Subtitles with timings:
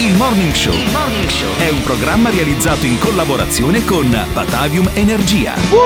[0.00, 0.76] Il Morning Show.
[1.58, 5.54] È un programma realizzato in collaborazione con Batavium Energia.
[5.68, 5.84] Buongiorno!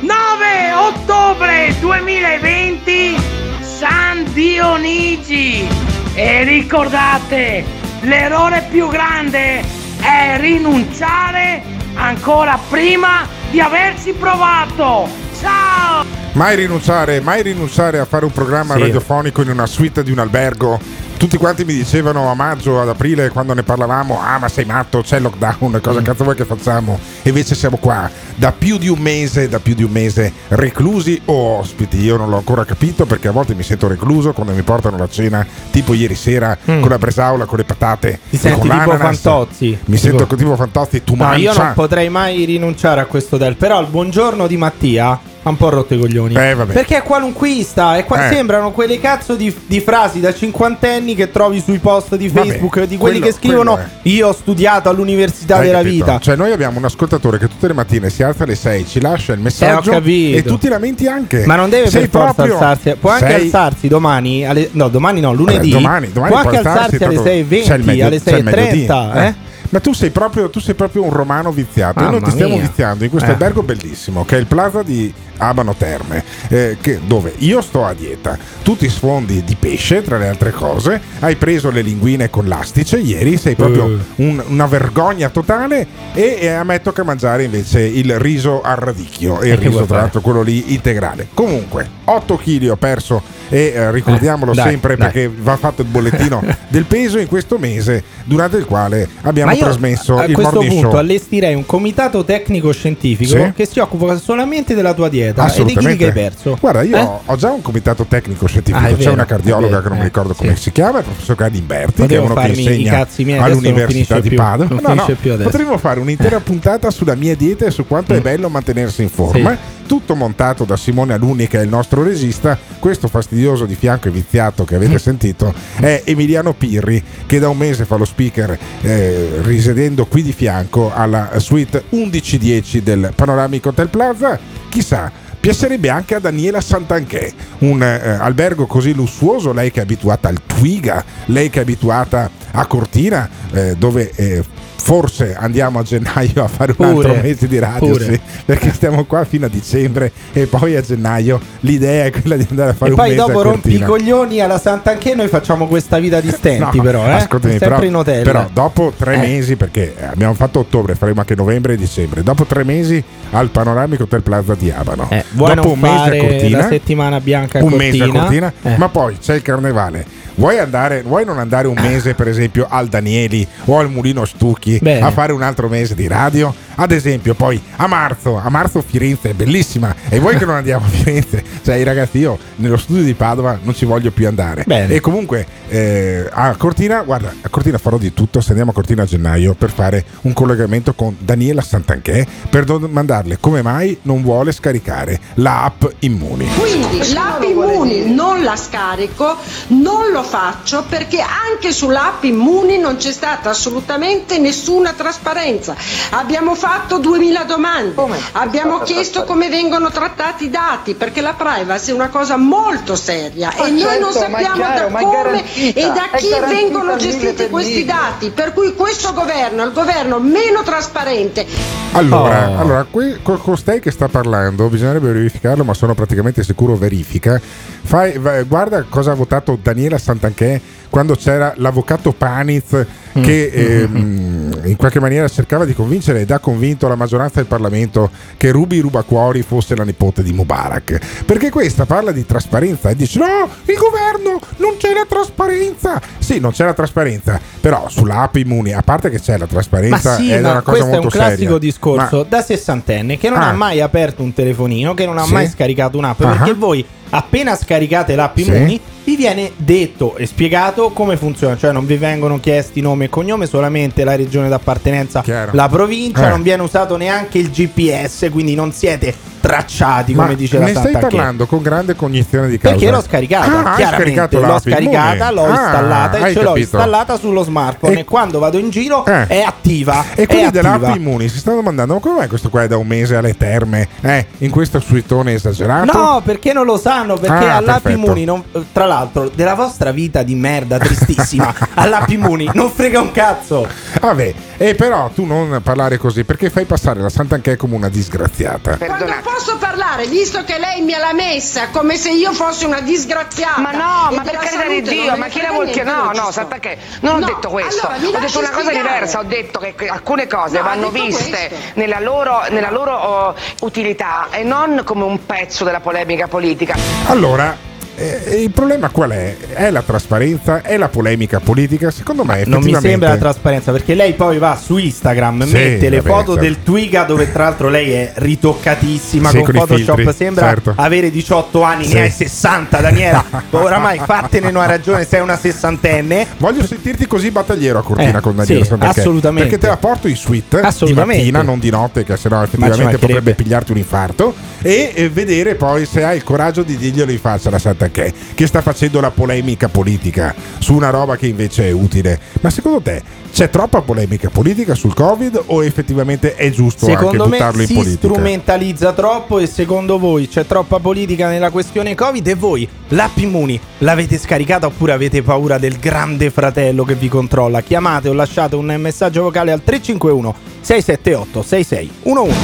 [0.00, 3.16] 9 ottobre 2020
[3.60, 5.66] San Dionigi.
[6.12, 7.64] E ricordate
[8.00, 9.64] l'errore più grande
[9.98, 11.62] è rinunciare
[11.94, 15.08] ancora prima di averci provato.
[15.40, 18.80] Ciao Mai rinunciare, mai rinunciare a fare un programma Sì.
[18.82, 20.78] radiofonico in una suite di un albergo.
[21.16, 25.00] Tutti quanti mi dicevano a maggio, ad aprile, quando ne parlavamo, ah ma sei matto,
[25.00, 25.80] c'è il lockdown, Mm.
[25.82, 26.96] cosa cazzo vuoi che facciamo?
[27.22, 31.20] E invece siamo qua, da più di un mese, da più di un mese, reclusi
[31.24, 31.98] o ospiti.
[32.00, 35.08] Io non l'ho ancora capito perché a volte mi sento recluso quando mi portano la
[35.08, 36.80] cena, tipo ieri sera, Mm.
[36.82, 38.20] con la bresaola, con le patate.
[38.30, 38.96] Ti senti con tipo.
[38.96, 39.76] Fantozzi.
[39.86, 41.64] Mi sento tipo Fantozzi, tu No, io mancia.
[41.64, 43.56] non potrei mai rinunciare a questo del.
[43.56, 46.34] Però il buongiorno di Mattia ha un po' rotto i coglioni.
[46.34, 46.72] Eh, vabbè.
[46.72, 47.96] Perché è qualunquista.
[47.96, 48.32] È qua- Eh.
[48.34, 52.84] Sembrano quelle cazzo di, di frasi da cinquantenni che trovi sui post di Vabbè, Facebook
[52.84, 56.04] di quelli quello- che scrivono: quello Io ho studiato all'università Hai della capito?
[56.04, 56.18] vita.
[56.18, 59.32] Cioè, noi abbiamo un ascoltatore che tutte le mattine si alza alle 6, ci lascia
[59.32, 60.36] il messaggio Eh, ho capito.
[60.38, 61.44] e tu ti lamenti anche.
[61.46, 62.96] Ma non deve Sei per forza proprio- alzarsi.
[63.00, 64.46] Può anche sei- alzarsi domani.
[64.46, 65.70] Alle, no, domani no, lunedì.
[65.70, 68.44] Vabbè, domani, domani può può anche alzarsi alle c'è il 6.20, medio- alle c'è il
[68.44, 68.86] mediodì.
[68.86, 69.26] 6.30.
[69.26, 69.34] Eh?
[69.70, 71.98] Ma tu sei, proprio, tu sei proprio un romano viziato.
[71.98, 72.62] E noi Mamma ti stiamo mia.
[72.62, 73.32] viziando in questo Eh.
[73.32, 77.92] albergo bellissimo che è il Plaza di Abano Terme, eh, che- dove io sto a
[77.94, 78.36] dieta.
[78.62, 81.00] Tu ti sfondi di pesce, tra le altre cose.
[81.20, 83.98] Hai preso le linguine con l'astice ieri, sei proprio Eh.
[84.24, 85.86] un- una vergogna totale.
[86.14, 89.40] E, e a me tocca mangiare invece il riso al radicchio.
[89.40, 91.28] E E il che riso, tra l'altro, quello lì integrale.
[91.34, 93.22] Comunque, 8 kg ho perso.
[93.50, 95.10] E eh, ricordiamolo Eh, dai, sempre dai.
[95.10, 99.64] perché va fatto il bollettino del peso in questo mese durante il quale abbiamo io
[99.64, 100.98] trasmesso a il questo punto show.
[100.98, 103.52] allestirei un comitato tecnico scientifico Sì.
[103.54, 106.56] che si occupa solamente della tua dieta e dei chili che hai perso.
[106.60, 107.08] Guarda, io Eh?
[107.24, 108.84] ho- già un comitato tecnico scientifico.
[108.84, 110.62] Ah, C'è vero, una cardiologa vero, che non mi eh, ricordo come sì.
[110.62, 114.80] si chiama, il professor Galimberti, Potevo che è uno che insegna miei, all'Università di Padova.
[114.80, 118.22] No, no, potremmo fare un'intera puntata sulla mia dieta e su quanto è Mm.
[118.22, 119.56] bello mantenersi in forma.
[119.88, 122.58] Tutto montato da Simone Aluni, che è il nostro regista.
[122.78, 124.82] Questo fastidioso di fianco e viziato che Mm.
[124.82, 130.22] avete sentito è Emiliano Pirri, che da un mese fa lo speaker eh, risiedendo qui
[130.22, 134.38] di fianco alla suite 1110 del Panoramico Hotel Plaza.
[134.68, 135.10] Chissà.
[135.40, 140.40] Piacerebbe anche a Daniela Santanchè, un eh, albergo così lussuoso, lei che è abituata al
[140.44, 144.42] Twiga, lei che è abituata a Cortina, eh, dove eh,
[144.80, 149.04] forse andiamo a gennaio a fare un Pure, altro mese di radio, sì, perché stiamo
[149.04, 152.90] qua fino a dicembre e poi a gennaio l'idea è quella di andare a fare
[152.90, 156.20] E un poi mese dopo a rompi i coglioni alla Sant'Anché noi facciamo questa vita
[156.20, 157.10] di stenti No, però, eh?
[157.12, 158.22] ascoltami, Sempre però, in hotel.
[158.22, 159.18] però dopo tre Eh.
[159.18, 164.04] mesi, perché abbiamo fatto ottobre, faremo anche novembre e dicembre, dopo tre mesi al Panoramico
[164.04, 165.08] Hotel Plaza di Abano.
[165.10, 167.90] Eh, vuoi dopo un mese a Cortina, la settimana bianca a un Cortina?
[167.92, 168.76] mese a Cortina, Eh.
[168.78, 170.06] ma poi c'è il carnevale.
[170.38, 174.67] Vuoi, andare, vuoi non andare un mese, per esempio, al Danieli o al Mulino Stucchi
[174.80, 175.00] Bene.
[175.00, 176.52] a fare un altro mese di radio?
[176.74, 179.94] Ad esempio, poi a marzo, a marzo Firenze è bellissima.
[180.08, 181.42] E vuoi che non andiamo a Firenze?
[181.64, 184.64] Cioè, i ragazzi, io nello studio di Padova non ci voglio più andare.
[184.66, 184.94] Bene.
[184.94, 188.40] E comunque eh, a Cortina, guarda, a Cortina farò di tutto.
[188.40, 193.38] Se andiamo a Cortina a gennaio per fare un collegamento con Daniela Santanchè per domandarle
[193.40, 196.46] come mai non vuole scaricare la app Immuni.
[196.58, 199.36] Quindi l'app Immuni non la scarico,
[199.68, 205.76] non lo faccio perché anche sull'app Immuni non c'è stata assolutamente nessuna trasparenza.
[206.10, 207.94] Abbiamo fatto 2000 domande,
[208.32, 213.52] abbiamo chiesto come vengono trattati i dati perché la privacy è una cosa molto seria
[213.56, 216.96] Ma e noi certo, non ma è sappiamo chiaro, da come e da chi vengono
[216.96, 218.30] gestiti questi dati.
[218.30, 221.46] Per cui questo governo è il governo meno trasparente
[221.92, 222.58] Allora, Oh.
[222.58, 227.40] allora que- co- costei che sta parlando, bisognerebbe verificarlo, ma sono praticamente sicuro verifica.
[227.40, 232.86] Fai- va- guarda cosa ha votato Daniela Santanchè quando c'era l'avvocato Paniz
[233.18, 233.22] Mm.
[233.22, 233.96] che ehm,
[234.68, 238.80] in qualche maniera cercava di convincere ed ha convinto la maggioranza del Parlamento che Rubi
[238.80, 241.24] Rubacuori fosse la nipote di Mubarak.
[241.24, 246.00] Perché questa parla di trasparenza e dice no, il governo non c'è la trasparenza.
[246.18, 249.46] Sì, non c'è la trasparenza, però sulla app Immuni, a parte che c'è la Ma
[249.46, 251.58] trasparenza, sì, è ma una cosa questo è un molto classico seria.
[251.58, 253.48] discorso Ma- da sessantenne che non Ah.
[253.48, 255.32] ha mai aperto un telefonino, che non ha Sì.
[255.32, 256.28] mai scaricato un'app, Ah.
[256.36, 258.46] perché voi appena scaricate l'app Sì.
[258.48, 263.08] Immuni vi viene detto e spiegato come funziona, cioè non vi vengono chiesti nome e
[263.08, 265.52] cognome, solamente la regione d'appartenenza, Chiaro.
[265.54, 266.28] la provincia, Eh.
[266.28, 270.70] non viene usato neanche il GPS, quindi non siete tracciati Ma come dice la ne
[270.72, 271.14] stai Santa Che.
[271.16, 272.76] parlando con grande cognizione di causa.
[272.76, 277.42] Perché l'ho scaricata, Ah, chiaramente l'ho scaricata, l'ho Ah, installata e ce l'ho installata sullo
[277.44, 279.26] smartphone E- e, quando vado in giro Eh.
[279.26, 280.04] è attiva.
[280.14, 280.94] E quelli dell'app.
[280.96, 283.88] Immuni si stanno domandando: ma come mai questo qua è da un mese alle terme?
[284.02, 285.96] Eh, in questo suitone esagerato?
[285.96, 287.14] No, perché non lo sanno?
[287.16, 287.80] Perché Ah.
[287.90, 293.12] Immuni, non- tra l'altro, della vostra vita di merda tristissima, all'app Immuni non frega un
[293.12, 293.66] cazzo.
[294.00, 298.76] Vabbè, e però tu non parlare così perché fai passare la Sant'Anchè come una disgraziata.
[298.76, 303.60] Quando posso parlare, visto che lei me l'ha messa come se io fossi una disgraziata.
[303.60, 305.96] Ma no, ma per carità di Dio, ma chi la vuol chiedere?
[305.96, 306.32] No, non no, sto.
[306.32, 307.86] Santa che non ho No, detto questo.
[307.86, 310.90] allora, mi ho detto una cosa diversa, ho detto che alcune cose No, ha vanno
[310.90, 311.54] viste questo.
[311.74, 316.76] nella loro, nella loro oh, utilità e non come un pezzo della polemica politica.
[317.08, 317.56] Allora,
[317.98, 319.36] eh, il problema qual è?
[319.52, 320.62] È la trasparenza?
[320.62, 321.90] È la polemica politica?
[321.90, 322.88] Secondo me, Non mi effettivamente.
[322.88, 326.40] sembra la trasparenza perché lei poi va su Instagram, Sì, mette le vabbè, foto certo.
[326.40, 330.72] del Twiga dove tra l'altro lei è ritoccatissima Sì, con con Photoshop, filtri, sembra certo.
[330.76, 331.94] avere 18 anni, Sì.
[331.94, 336.26] ne hai 60 Daniela, oramai fattene una ragione, sei una sessantenne.
[336.38, 339.48] Voglio sentirti così battagliero a Cortina Eh, con Daniele sì, assolutamente.
[339.48, 343.34] Perché te la porto in suite di mattina, non di notte, che sennò effettivamente potrebbe
[343.34, 344.34] pigliarti un infarto.
[344.62, 348.60] E, vedere poi se hai il coraggio di dirglielo in faccia alla Sant'Anchè, che sta
[348.60, 352.18] facendo la polemica politica su una roba che invece è utile.
[352.40, 357.28] Ma secondo te c'è troppa polemica politica sul Covid o effettivamente è giusto Secondo anche
[357.28, 358.08] me buttarlo in si politica?
[358.08, 363.60] strumentalizza troppo e secondo voi c'è troppa politica nella questione Covid e voi l'app Immuni
[363.78, 367.60] l'avete scaricata oppure avete paura del grande fratello che vi controlla?
[367.60, 372.36] Chiamate o lasciate un messaggio vocale al 351 678 6611.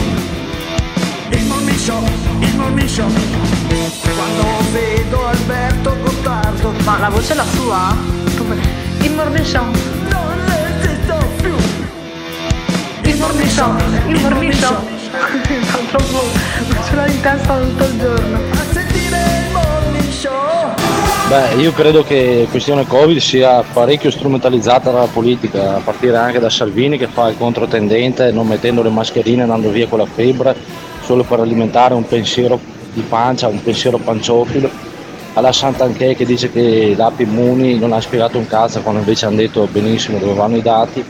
[1.30, 2.02] Il morning show,
[2.40, 3.43] il morning show.
[6.84, 7.96] Ma la voce è la sua?
[8.36, 8.56] Come?
[9.00, 9.64] Il morning show.
[10.10, 11.54] non resisto più.
[13.04, 13.74] Il morning show.
[14.06, 14.74] Il morning show.
[15.10, 16.24] Fa troppo.
[16.86, 18.36] Ce l'ho in testa tutto il giorno.
[18.36, 20.74] A sentire il morning show.
[21.28, 26.50] Beh, io credo che questione Covid sia parecchio strumentalizzata dalla politica, a partire anche da
[26.50, 30.54] Salvini che fa il controtendente non mettendo le mascherine, andando via con la febbre,
[31.02, 32.60] solo per alimentare un pensiero
[32.92, 34.92] di pancia, un pensiero panciofilo.
[35.36, 39.36] Alla Sant'Anchè che dice che l'app Immuni non ha spiegato un cazzo quando invece hanno
[39.36, 41.04] detto benissimo dove vanno i dati.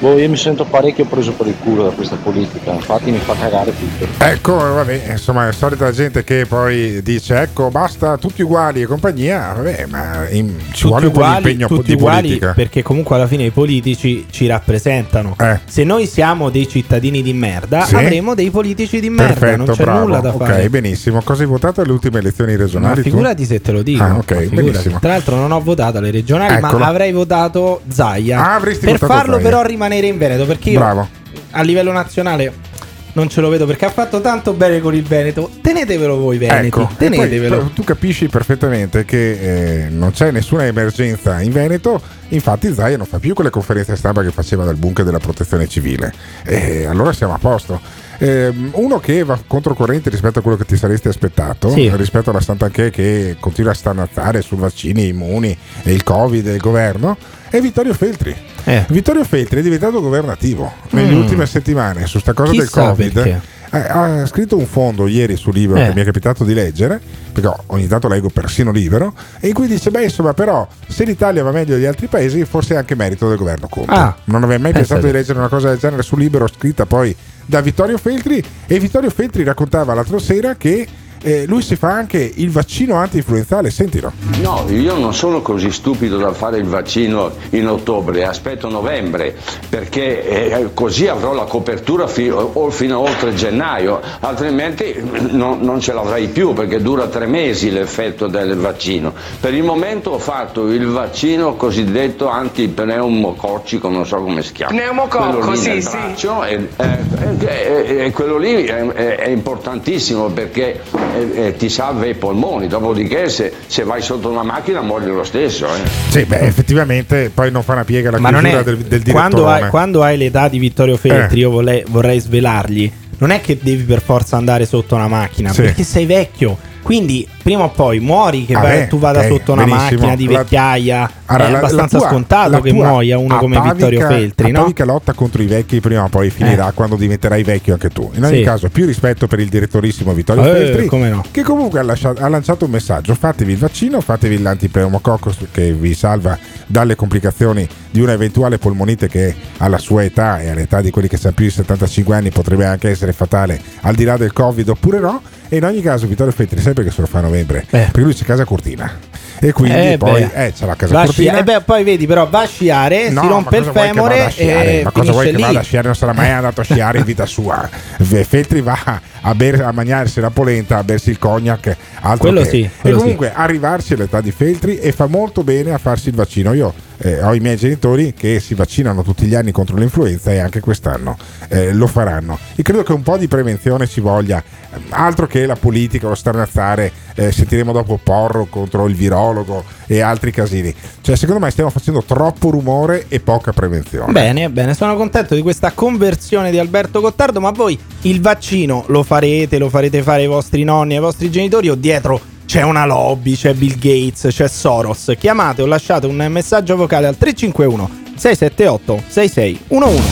[0.00, 3.34] Boh, io mi sento parecchio preso per il culo da questa politica, infatti mi fa
[3.38, 4.06] cagare tutto.
[4.22, 8.86] Ecco, vabbè, insomma, è la solita gente che poi dice ecco, basta, tutti uguali e
[8.86, 12.52] compagnia, vabbè, ma in- ci vuole un po' di impegno tutti di uguali politica.
[12.52, 15.36] perché comunque alla fine i politici ci rappresentano.
[15.40, 15.60] Eh.
[15.64, 17.94] Se noi siamo dei cittadini di merda, Sì.
[17.94, 20.00] avremo dei politici di merda, Perfetto, non c'è bravo.
[20.00, 20.68] nulla da ok, fare.
[20.68, 21.22] benissimo.
[21.22, 22.96] Cosa hai votato alle ultime elezioni Ma regionali?
[22.96, 23.02] tu?
[23.08, 24.02] figurati se te lo dico.
[24.02, 24.98] Ah, ok, Ma benissimo.
[24.98, 26.78] Tra l'altro non ho votato alle regionali, Eccolo.
[26.78, 28.38] ma avrei votato Zaia.
[28.50, 29.44] Ah, avresti per votato farlo Zaia.
[29.44, 31.08] però rimanere in Veneto, perché io Bravo.
[31.50, 32.72] a livello nazionale
[33.16, 35.48] non ce lo vedo perché ha fatto tanto bene con il Veneto.
[35.60, 37.70] Tenetevelo voi Veneti, Ecco, e poi tenetevelo.
[37.72, 42.00] tu- capisci perfettamente che eh, non c'è nessuna emergenza in Veneto,
[42.30, 46.12] infatti Zaia non fa più quelle conferenze stampa che faceva dal bunker della protezione civile.
[46.44, 47.80] E allora siamo a posto.
[48.18, 51.88] Ehm, uno che va controcorrente rispetto a quello che ti saresti aspettato, Sì.
[51.94, 56.60] rispetto alla Sant'Anchè che continua a stanazzare su vaccini, immuni e il Covid e il
[56.60, 57.16] governo,
[57.48, 58.34] è Vittorio Feltri.
[58.64, 58.84] Eh.
[58.88, 61.20] Vittorio Feltri è diventato governativo nelle Mm.
[61.20, 63.12] ultime settimane su sta cosa Chissà del Covid.
[63.12, 63.28] perché.
[63.30, 65.88] Eh, Ha scritto un fondo ieri sul libro Eh.
[65.88, 67.00] che mi è capitato di leggere,
[67.32, 71.42] perché ogni tanto leggo persino libero, e in cui dice: Beh, insomma, però, se l'Italia
[71.42, 73.90] va meglio di altri paesi, forse è anche merito del governo Conte.
[73.90, 74.16] Ah.
[74.26, 77.14] non avevo mai pensato di leggere una cosa del genere sul libro, scritta poi
[77.46, 78.40] da Vittorio Feltri.
[78.66, 80.86] E Vittorio Feltri raccontava l'altra sera che
[81.24, 83.70] eh, lui si fa anche il vaccino anti-influenzale.
[83.70, 84.12] Sentilo.
[84.42, 89.34] No, io non sono così stupido da fare il vaccino in ottobre, aspetto novembre,
[89.68, 94.94] perché eh, così avrò la copertura fi- o fino a oltre gennaio, altrimenti
[95.30, 99.12] no- non ce l'avrei più perché dura tre mesi l'effetto del vaccino.
[99.40, 104.72] Per il momento ho fatto il vaccino cosiddetto antipneumococcico, non so come si chiama.
[104.72, 106.26] Pneumococco, Quello lì sì, sì.
[106.46, 110.80] e, eh, E, quello lì è, è, è importantissimo perché
[111.14, 115.66] eh, ti salva i polmoni, dopodiché se, se, vai sotto una macchina muori lo stesso.
[115.66, 115.88] Eh.
[116.10, 119.48] Sì, beh, effettivamente poi non fa una piega la Ma chiusura è, del, del quando
[119.48, 121.42] hai, quando hai, l'età di Vittorio Feltri, eh.
[121.42, 125.62] io vorrei, vorrei svelargli, non è che devi per forza andare sotto una macchina, sì.
[125.62, 129.30] perché sei vecchio quindi prima o poi muori che ah vai, beh, tu vada okay,
[129.30, 130.00] sotto una benissimo.
[130.00, 131.10] macchina di vecchiaia.
[131.26, 134.52] La, è la, abbastanza la tua, scontato che muoia uno come Vittorio Feltri.
[134.52, 134.72] La no?
[134.84, 136.72] lotta contro i vecchi prima o poi finirà eh.
[136.74, 138.10] quando diventerai vecchio anche tu.
[138.12, 138.42] In ogni sì.
[138.42, 141.24] caso, più rispetto per il direttorissimo Vittorio eh, Feltri, no.
[141.30, 145.94] che comunque ha, lasciato, ha, lanciato un messaggio: fatevi il vaccino, fatevi l'antipneumococco che vi
[145.94, 151.18] salva dalle complicazioni di un'eventuale polmonite che alla sua età e all'età di quelli che
[151.22, 154.98] hanno più di 75 anni potrebbe anche essere fatale, al di là del Covid oppure
[154.98, 155.22] no.
[155.54, 157.78] E in ogni caso, Vittorio Feltri sempre che se lo fa a novembre, eh.
[157.78, 158.90] perché lui c'è casa cortina.
[159.38, 161.38] E quindi eh poi eh, c'è la casa cortina.
[161.38, 164.82] E beh, poi vedi, però va a sciare, no, si rompe il femore.
[164.82, 165.86] Ma cosa vuoi che vada a sciare?
[165.86, 167.68] Non sarà mai andato a sciare in vita sua.
[167.70, 172.48] Feltri va a, ber- a mangiarsi la polenta, a bersi il cognac, altro quello che.
[172.48, 173.32] Sì, quello e comunque sì.
[173.36, 176.52] arrivarsi all'età di Feltri e fa molto bene a farsi il vaccino.
[176.52, 180.38] Io eh, ho i miei genitori che si vaccinano tutti gli anni contro l'influenza e
[180.38, 181.16] anche quest'anno
[181.48, 182.38] eh, lo faranno.
[182.54, 184.42] E credo che un po' di prevenzione ci voglia,
[184.90, 190.32] altro che la politica, lo starnazzare, eh, sentiremo dopo Porro contro il virologo e altri
[190.32, 190.74] casini.
[191.00, 194.12] Cioè, secondo me stiamo facendo troppo rumore e poca prevenzione.
[194.12, 199.02] Bene, bene, sono contento di questa conversione di Alberto Gottardo, ma voi il vaccino lo
[199.02, 203.34] farete, lo farete fare ai vostri nonni, ai vostri genitori o dietro c'è una lobby,
[203.34, 205.12] c'è Bill Gates, c'è Soros.
[205.18, 210.02] Chiamate o lasciate un messaggio vocale al 351 678 6611.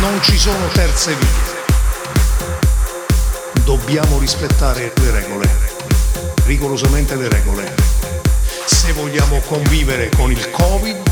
[0.00, 1.50] Non ci sono terze vie.
[3.64, 5.48] Dobbiamo rispettare le regole,
[6.46, 7.74] rigorosamente le regole.
[8.66, 11.11] Se vogliamo convivere con il Covid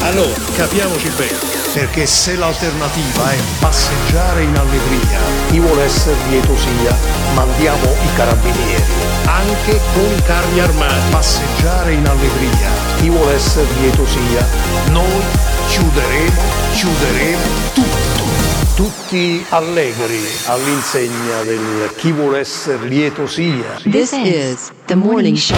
[0.00, 1.36] Allora, capiamoci bene
[1.72, 6.96] perché se l'alternativa è passeggiare in allegria, chi vuole essere lieto sia,
[7.34, 8.82] mandiamo i carabinieri,
[9.24, 14.46] anche con i carri armati, passeggiare in allegria, chi vuole essere lieto sia,
[14.90, 15.22] noi
[15.68, 17.42] chiuderemo, chiuderemo
[17.74, 18.26] tutto.
[18.74, 23.80] Tutti allegri all'insegna del chi vuole essere lieto sia.
[23.82, 25.56] This is the morning show.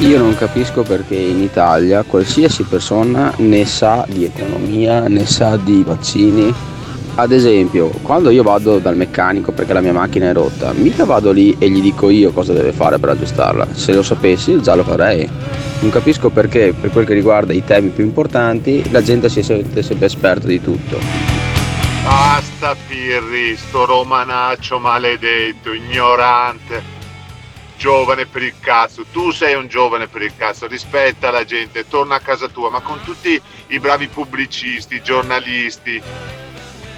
[0.00, 5.82] Io non capisco perché in Italia qualsiasi persona ne sa di economia, ne sa di
[5.82, 6.54] vaccini.
[7.16, 11.32] Ad esempio, quando io vado dal meccanico perché la mia macchina è rotta, mica vado
[11.32, 13.66] lì e gli dico io cosa deve fare per aggiustarla.
[13.72, 15.28] Se lo sapessi già lo farei.
[15.80, 19.82] Non capisco perché, per quel che riguarda i temi più importanti, la gente si sente
[19.82, 21.00] sempre esperta di tutto.
[22.04, 26.97] Basta Pirri, sto romanaccio maledetto, ignorante
[27.78, 32.16] giovane per il cazzo, tu sei un giovane per il cazzo, rispetta la gente, torna
[32.16, 36.02] a casa tua, ma con tutti i bravi pubblicisti, giornalisti,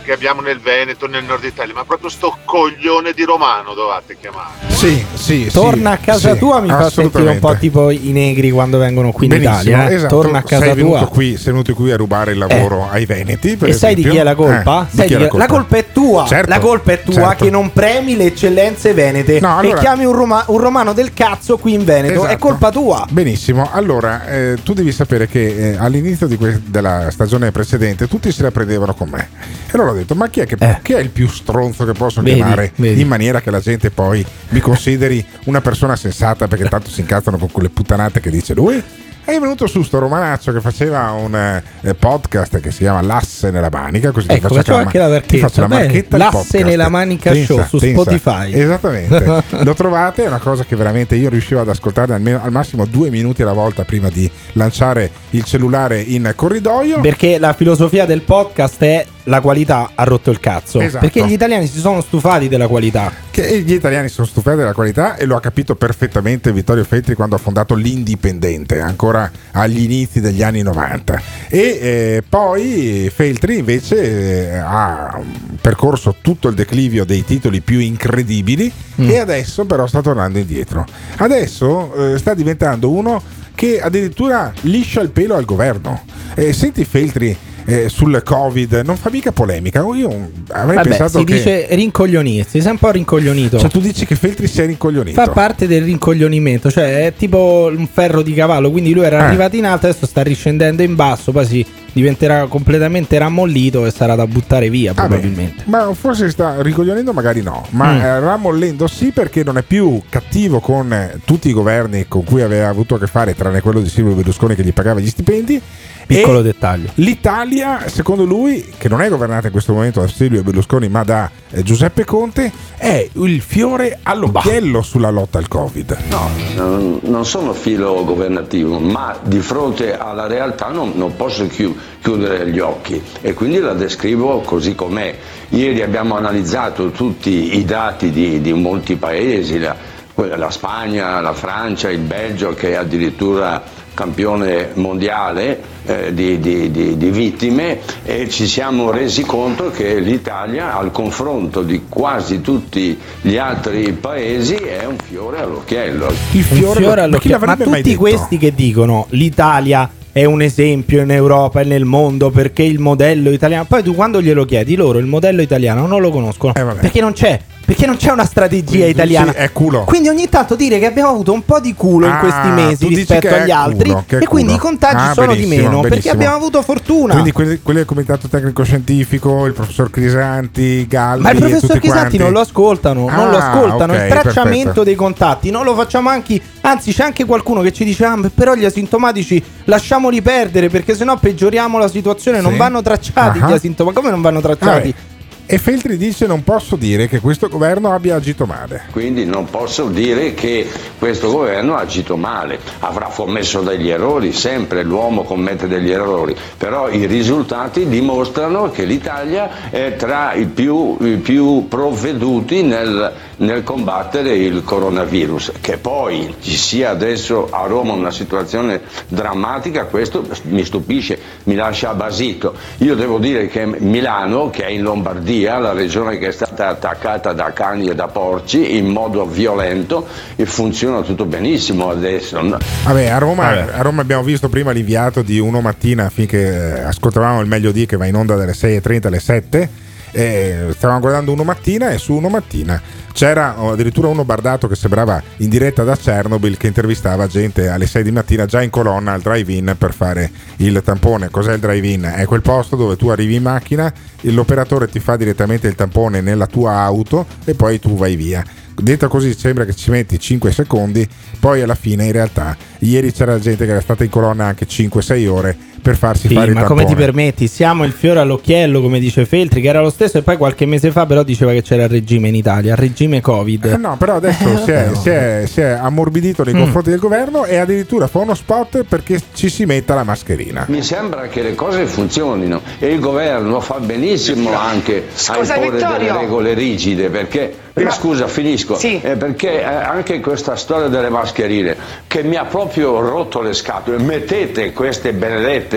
[0.02, 4.50] che abbiamo nel Veneto, nel nord Italia, ma proprio sto coglione di Romano dovete chiamare.
[4.68, 8.10] Sì, sì, Torna sì, a casa sì, tua mi fa sentire un po' tipo i
[8.10, 9.88] negri quando vengono qui in Benissimo, Italia.
[9.88, 9.94] Eh?
[9.94, 10.20] Esatto.
[10.20, 11.06] Torna a casa sei tua.
[11.06, 12.96] Qui, sei venuto qui a rubare il lavoro eh.
[12.96, 13.58] ai Veneti.
[13.60, 14.88] e sai di chi è la colpa?
[14.90, 15.46] Eh, chi è la, colpa?
[15.46, 15.76] la, colpa?
[15.76, 16.26] è tua.
[16.26, 17.44] Certo, la colpa è tua certo.
[17.44, 21.12] che non premi le eccellenze venete no, allora, e chiami un, Roma, un, romano del
[21.12, 22.14] cazzo qui in Veneto.
[22.14, 22.32] Esatto.
[22.32, 23.06] È colpa tua.
[23.10, 23.68] Benissimo.
[23.70, 28.50] Allora, eh, tu devi sapere che eh, all'inizio que- della stagione precedente tutti se la
[28.50, 29.28] prendevano con me.
[29.66, 31.92] E allora ho detto, ma chi è che eh chi è il più stronzo che
[31.92, 33.00] posso vedi, chiamare vedi.
[33.00, 37.36] in maniera che la gente poi mi consideri una persona sensata perché tanto si incazzano
[37.36, 38.82] con quelle puttanate che dice lui?
[39.24, 43.68] È venuto su sto romanaccio che faceva un eh, podcast che si chiama L'asse nella
[43.70, 46.16] manica così ecco, ti faccio anche la, ti faccio la marchetta.
[46.16, 48.02] L'asse nella manica pensa, show su pensa.
[48.02, 48.52] Spotify.
[48.52, 49.42] Esattamente.
[49.64, 53.10] Lo trovate è una cosa che veramente io riuscivo ad ascoltare almeno al massimo due
[53.10, 57.00] minuti alla volta prima di lanciare il cellulare in corridoio.
[57.00, 60.80] Perché la filosofia del podcast è la qualità ha rotto il cazzo.
[60.80, 61.06] Esatto.
[61.06, 63.12] Perché gli italiani si sono stufati della qualità.
[63.30, 67.36] Che gli italiani sono stufati della qualità e lo ha capito perfettamente Vittorio Feltri quando
[67.36, 71.22] ha fondato l'Indipendente, ancora agli inizi degli anni 90.
[71.48, 75.20] E eh, poi Feltri invece eh, ha
[75.60, 80.84] percorso tutto il declivio dei titoli più incredibili e adesso però sta tornando indietro.
[81.16, 83.22] Adesso eh, sta diventando uno
[83.54, 86.02] che addirittura liscia il pelo al governo.
[86.34, 87.36] Eh, senti Feltri
[87.70, 89.80] eh, sul Covid, non fa mica polemica.
[89.94, 91.34] Io avrei Vabbè, pensato si che...
[91.34, 93.58] dice rincoglionirsi, sei un po' rincoglionito.
[93.58, 95.20] Cioè, tu dici che Feltri si è rincoglionito.
[95.22, 99.22] Fa parte del rincoglionimento, cioè è tipo un ferro di cavallo, quindi lui era Eh.
[99.24, 104.14] arrivato in alto, adesso sta riscendendo in basso, poi si diventerà completamente rammollito e sarà
[104.14, 105.62] da buttare via Ah, beh, probabilmente.
[105.66, 107.66] ma forse sta ricoglionendo, magari no.
[107.70, 108.00] Ma Mm.
[108.00, 112.42] eh, ramollendo sì, perché non è più cattivo con eh, tutti i governi con cui
[112.42, 115.60] aveva avuto a che fare, tranne quello di Silvio Berlusconi che gli pagava gli stipendi.
[116.06, 116.90] Piccolo E dettaglio.
[116.94, 121.30] L'Italia, secondo lui, che non è governata in questo momento da Silvio Berlusconi, ma da
[121.50, 125.96] eh, Giuseppe Conte, è il fiore all'occhiello sulla lotta al Covid.
[126.08, 131.76] No, non, non sono filo governativo, ma di fronte alla realtà non, non posso chiu-
[132.02, 135.16] chiudere gli occhi e quindi la descrivo così com'è.
[135.50, 139.74] Ieri abbiamo analizzato tutti i dati di, di molti paesi, la,
[140.14, 146.96] la Spagna, la Francia, il Belgio che è addirittura campione mondiale eh, di, di- di-
[146.96, 153.36] di vittime e ci siamo resi conto che l'Italia al confronto di quasi tutti gli
[153.36, 156.12] altri paesi è un fiore all'occhiello.
[156.32, 157.44] Il fiore chi all'occhiello.
[157.44, 157.98] Ma tutti detto?
[157.98, 163.30] questi che dicono l'Italia è un esempio in Europa e nel mondo perché il modello
[163.30, 163.64] italiano.
[163.64, 167.38] Poi tu quando glielo chiedi loro il modello italiano non lo conoscono perché non c'è.
[167.70, 169.30] Perché non c'è una strategia Quindi, italiana.
[169.30, 169.84] sì, è culo.
[169.84, 172.88] Quindi ogni tanto dire che abbiamo avuto un po' di culo in Ah, questi mesi
[172.88, 176.14] rispetto agli altri culo, e quindi i contagi Ah, sono di benissimo, meno perché benissimo.
[176.14, 177.12] abbiamo avuto fortuna.
[177.12, 181.78] Quindi quelli, quelli del comitato tecnico scientifico, il professor Crisanti, Galli Ma il professor tutti
[181.78, 182.18] Chisanti quanti.
[182.18, 183.92] non lo ascoltano, non Ah, lo ascoltano.
[183.92, 184.82] ok, il tracciamento perfetto.
[184.82, 186.40] dei contatti non lo facciamo anche.
[186.62, 191.16] Anzi, c'è anche qualcuno che ci dice: ah, però gli asintomatici lasciamoli perdere perché sennò
[191.16, 192.40] peggioriamo la situazione.
[192.40, 192.58] Non Sì.
[192.58, 193.46] vanno tracciati Ah.
[193.46, 194.00] gli asintomatici.
[194.00, 194.90] Come non vanno tracciati?
[194.90, 195.08] Vabbè.
[195.52, 198.82] E Feltri dice non posso dire che questo governo abbia agito male.
[198.92, 200.64] Quindi non posso dire che
[200.96, 206.88] questo governo ha agito male, avrà commesso degli errori, sempre l'uomo commette degli errori, però
[206.88, 214.34] i risultati dimostrano che l'Italia è tra i più, i più provveduti nel, nel combattere
[214.34, 215.52] il coronavirus.
[215.60, 221.94] Che poi ci sia adesso a Roma una situazione drammatica, questo mi stupisce, mi lascia
[221.94, 222.54] basito.
[222.78, 227.32] Io devo dire che Milano, che è in Lombardia, la regione che è stata attaccata
[227.32, 232.38] da cani e da porci in modo violento, e funziona tutto benissimo adesso.
[232.84, 233.72] Vabbè, a Roma, Vabbè.
[233.72, 237.86] a Roma abbiamo visto prima l'inviato di Uno Mattina finché eh, ascoltavamo il meglio di
[237.86, 239.88] che va in onda dalle 6.30 alle 7.
[240.12, 242.80] E stavamo guardando Uno Mattina e su Uno Mattina
[243.12, 248.02] c'era addirittura uno bardato che sembrava in diretta da Chernobyl che intervistava gente alle 6
[248.02, 251.28] di mattina già in colonna al drive-in per fare il tampone.
[251.28, 252.12] Cos'è il drive-in?
[252.16, 253.92] È quel posto dove tu arrivi in macchina,
[254.22, 258.44] l'operatore ti fa direttamente il tampone nella tua auto e poi tu vai via.
[258.74, 261.06] Detto così sembra che ci metti 5 secondi,
[261.38, 265.28] poi alla fine in realtà ieri c'era gente che era stata in colonna anche 5-6
[265.28, 266.82] ore per farsi Sì, fare il ma tampone.
[266.84, 267.46] come ti permetti?
[267.48, 270.90] Siamo il fiore all'occhiello, come dice Feltri, che era lo stesso, e poi qualche mese
[270.90, 273.64] fa, però, diceva che c'era il regime in Italia, il regime Covid.
[273.64, 276.58] Eh no, però adesso Eh, si, è, si è- si è ammorbidito nei Mm.
[276.58, 280.64] confronti del governo e addirittura fa uno spot perché ci si metta la mascherina.
[280.68, 285.76] Mi sembra che le cose funzionino e il governo fa benissimo anche Scusa, a imporre
[285.78, 285.98] Vittorio.
[285.98, 291.76] delle regole rigide perché, eh, scusa finisco, Eh, perché eh, anche questa storia delle mascherine
[292.06, 295.69] che mi ha proprio rotto le scatole, mettete queste benedette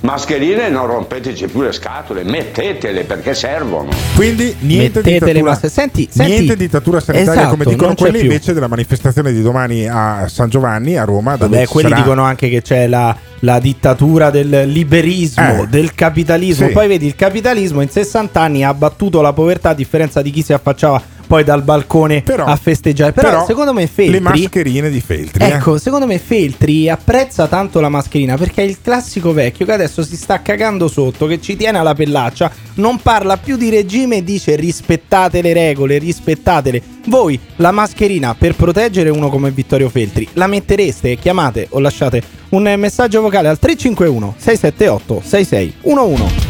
[0.00, 3.88] mascherine e non rompeteci più le scatole, mettetele perché servono.
[4.14, 8.18] Quindi niente Mettete le dittatura, masse- senti, senti- niente dittatura sanitaria Esatto, come dicono quelli
[8.18, 8.26] più.
[8.26, 11.36] invece della manifestazione di domani a San Giovanni a Roma.
[11.36, 15.66] dove Vabbè, ci quelli sarà- dicono anche che c'è la, la dittatura del liberismo, Eh.
[15.68, 16.66] del capitalismo.
[16.68, 16.72] Sì.
[16.72, 20.42] Poi vedi, il capitalismo in 60 anni ha abbattuto la povertà, a differenza di chi
[20.42, 23.12] si affacciava poi dal balcone a festeggiare.
[23.12, 24.14] Però, però secondo me Feltri...
[24.14, 25.44] le mascherine di Feltri.
[25.44, 25.50] eh.
[25.50, 30.02] Ecco, secondo me Feltri apprezza tanto la mascherina perché è il classico vecchio che adesso
[30.02, 34.24] si sta cagando sotto, che ci tiene alla pellaccia, non parla più di regime e
[34.24, 36.82] dice rispettate le regole, rispettatele.
[37.06, 41.14] Voi la mascherina per proteggere uno come Vittorio Feltri la mettereste?
[41.14, 46.48] Chiamate o lasciate un messaggio vocale al 351 678 6611.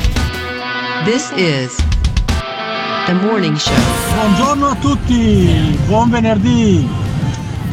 [1.04, 1.89] This is
[3.10, 3.74] the morning show.
[4.14, 6.86] Buongiorno a tutti, buon venerdì.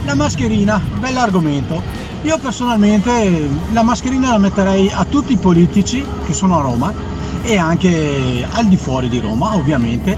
[0.05, 1.83] La mascherina, bell'argomento.
[2.23, 6.91] Io personalmente la mascherina la metterei a tutti i politici che sono a Roma
[7.43, 10.17] e anche al di fuori di Roma ovviamente.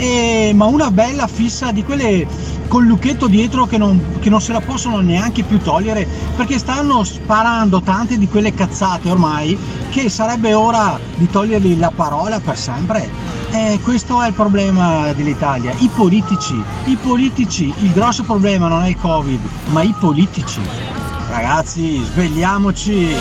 [0.00, 2.26] E- ma una bella fissa di quelle
[2.68, 7.04] col lucchetto dietro che non, che non se la possono neanche più togliere perché stanno
[7.04, 9.58] sparando tante di quelle cazzate ormai
[9.90, 13.10] che sarebbe ora di togliergli la parola per sempre.
[13.50, 18.88] E questo è il problema dell'Italia, i politici, i politici, il grosso problema non è
[18.88, 20.60] il Covid, ma i politici.
[21.28, 23.16] Ragazzi, svegliamoci!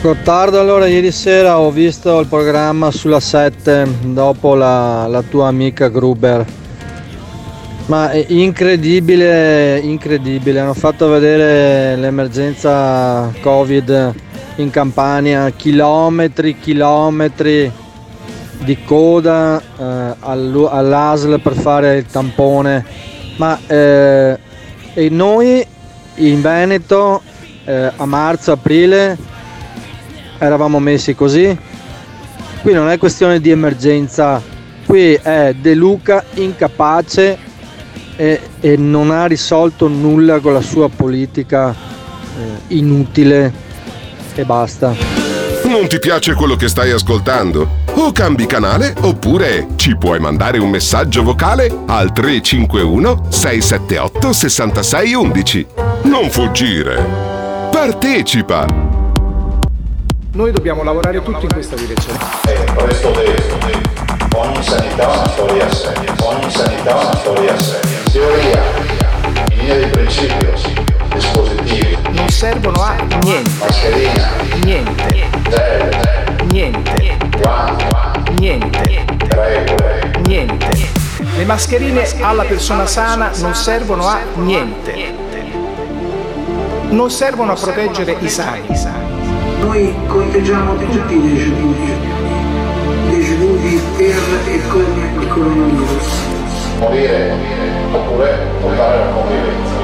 [0.00, 5.88] Gottardo, allora ieri sera ho visto il programma sulla 7 dopo la, la tua amica
[5.88, 6.46] Gruber.
[7.86, 10.60] Ma è incredibile, incredibile.
[10.60, 14.14] Hanno fatto vedere l'emergenza Covid
[14.56, 17.70] in Campania, chilometri, chilometri
[18.58, 22.84] di coda eh, all'ASL per fare il tampone.
[23.36, 24.38] Ma eh,
[24.94, 25.66] e noi
[26.14, 27.20] in Veneto
[27.64, 29.36] eh, a marzo, aprile
[30.38, 31.56] eravamo messi così.
[32.62, 34.42] Qui non è questione di emergenza,
[34.84, 37.38] qui è De Luca incapace
[38.16, 43.52] e, e non ha risolto nulla con la sua politica eh, inutile
[44.34, 44.94] e basta.
[45.64, 47.84] Non ti piace quello che stai ascoltando?
[47.94, 55.66] O cambi canale oppure ci puoi mandare un messaggio vocale al 351 678 6611.
[56.04, 57.04] Non fuggire.
[57.70, 58.87] Partecipa!
[60.32, 62.18] Noi dobbiamo lavorare tutti in questa direzione.
[62.74, 63.58] Questo detto,
[64.36, 67.98] ogni sanità una storia seria, ogni sanità una storia seria.
[68.12, 68.62] Teoria,
[69.50, 70.52] in linea di principio,
[71.12, 73.50] dispositivi, Non servono a niente.
[73.58, 74.28] mascherina,
[74.64, 75.26] Niente.
[75.48, 77.16] gel, Niente.
[77.88, 79.04] guanti, Niente.
[79.30, 80.12] regole.
[80.26, 80.86] Niente.
[81.36, 85.14] Le mascherine alla persona sana non servono a niente.
[86.90, 89.07] Non servono a proteggere i sani.
[89.60, 91.92] Noi conteggiamo tutti i deceduti,
[93.10, 94.16] deceduti per
[94.46, 96.06] e con il coronavirus.
[96.78, 97.36] Morire
[97.92, 99.76] oppure portare la convivenza.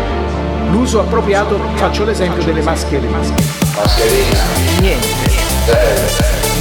[0.70, 3.16] L'uso appropriato, faccio l'esempio delle mascherine.
[3.74, 4.38] Mascherina,
[4.80, 5.30] Niente.
[5.66, 5.98] gel,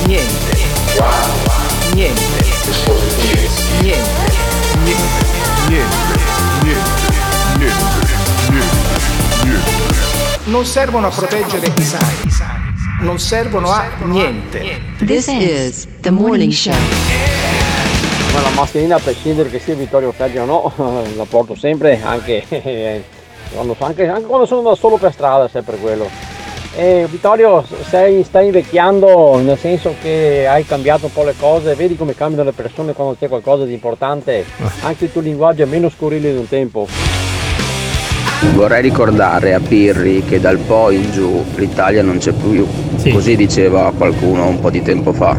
[0.06, 0.58] Niente.
[0.95, 2.21] guanti, Niente.
[2.65, 3.49] dispositivi,
[3.82, 4.32] Niente.
[4.84, 5.26] Niente,
[5.69, 5.86] niente,
[6.63, 6.82] niente,
[7.60, 8.65] niente,
[9.43, 9.71] niente.
[10.45, 12.52] Non servono a proteggere i sani.
[13.03, 14.79] Non servono a niente.
[15.05, 16.73] This is the morning show.
[18.31, 20.71] Ma la mascherina a prescindere che sia Vittorio Ferri o no,
[21.17, 22.45] la porto sempre anche,
[23.53, 26.09] quando, anche, anche quando sono da solo per strada, sempre quello.
[26.75, 31.97] E Vittorio, sei, stai invecchiando nel senso che hai cambiato un po' le cose, vedi
[31.97, 34.45] come cambiano le persone quando c'è qualcosa di importante,
[34.83, 36.87] anche il tuo linguaggio è meno scurrile di un tempo.
[38.51, 42.67] Vorrei ricordare a Pirri che dal Po in giù l'Italia non c'è più,
[43.12, 45.36] così diceva qualcuno un po' di tempo fa.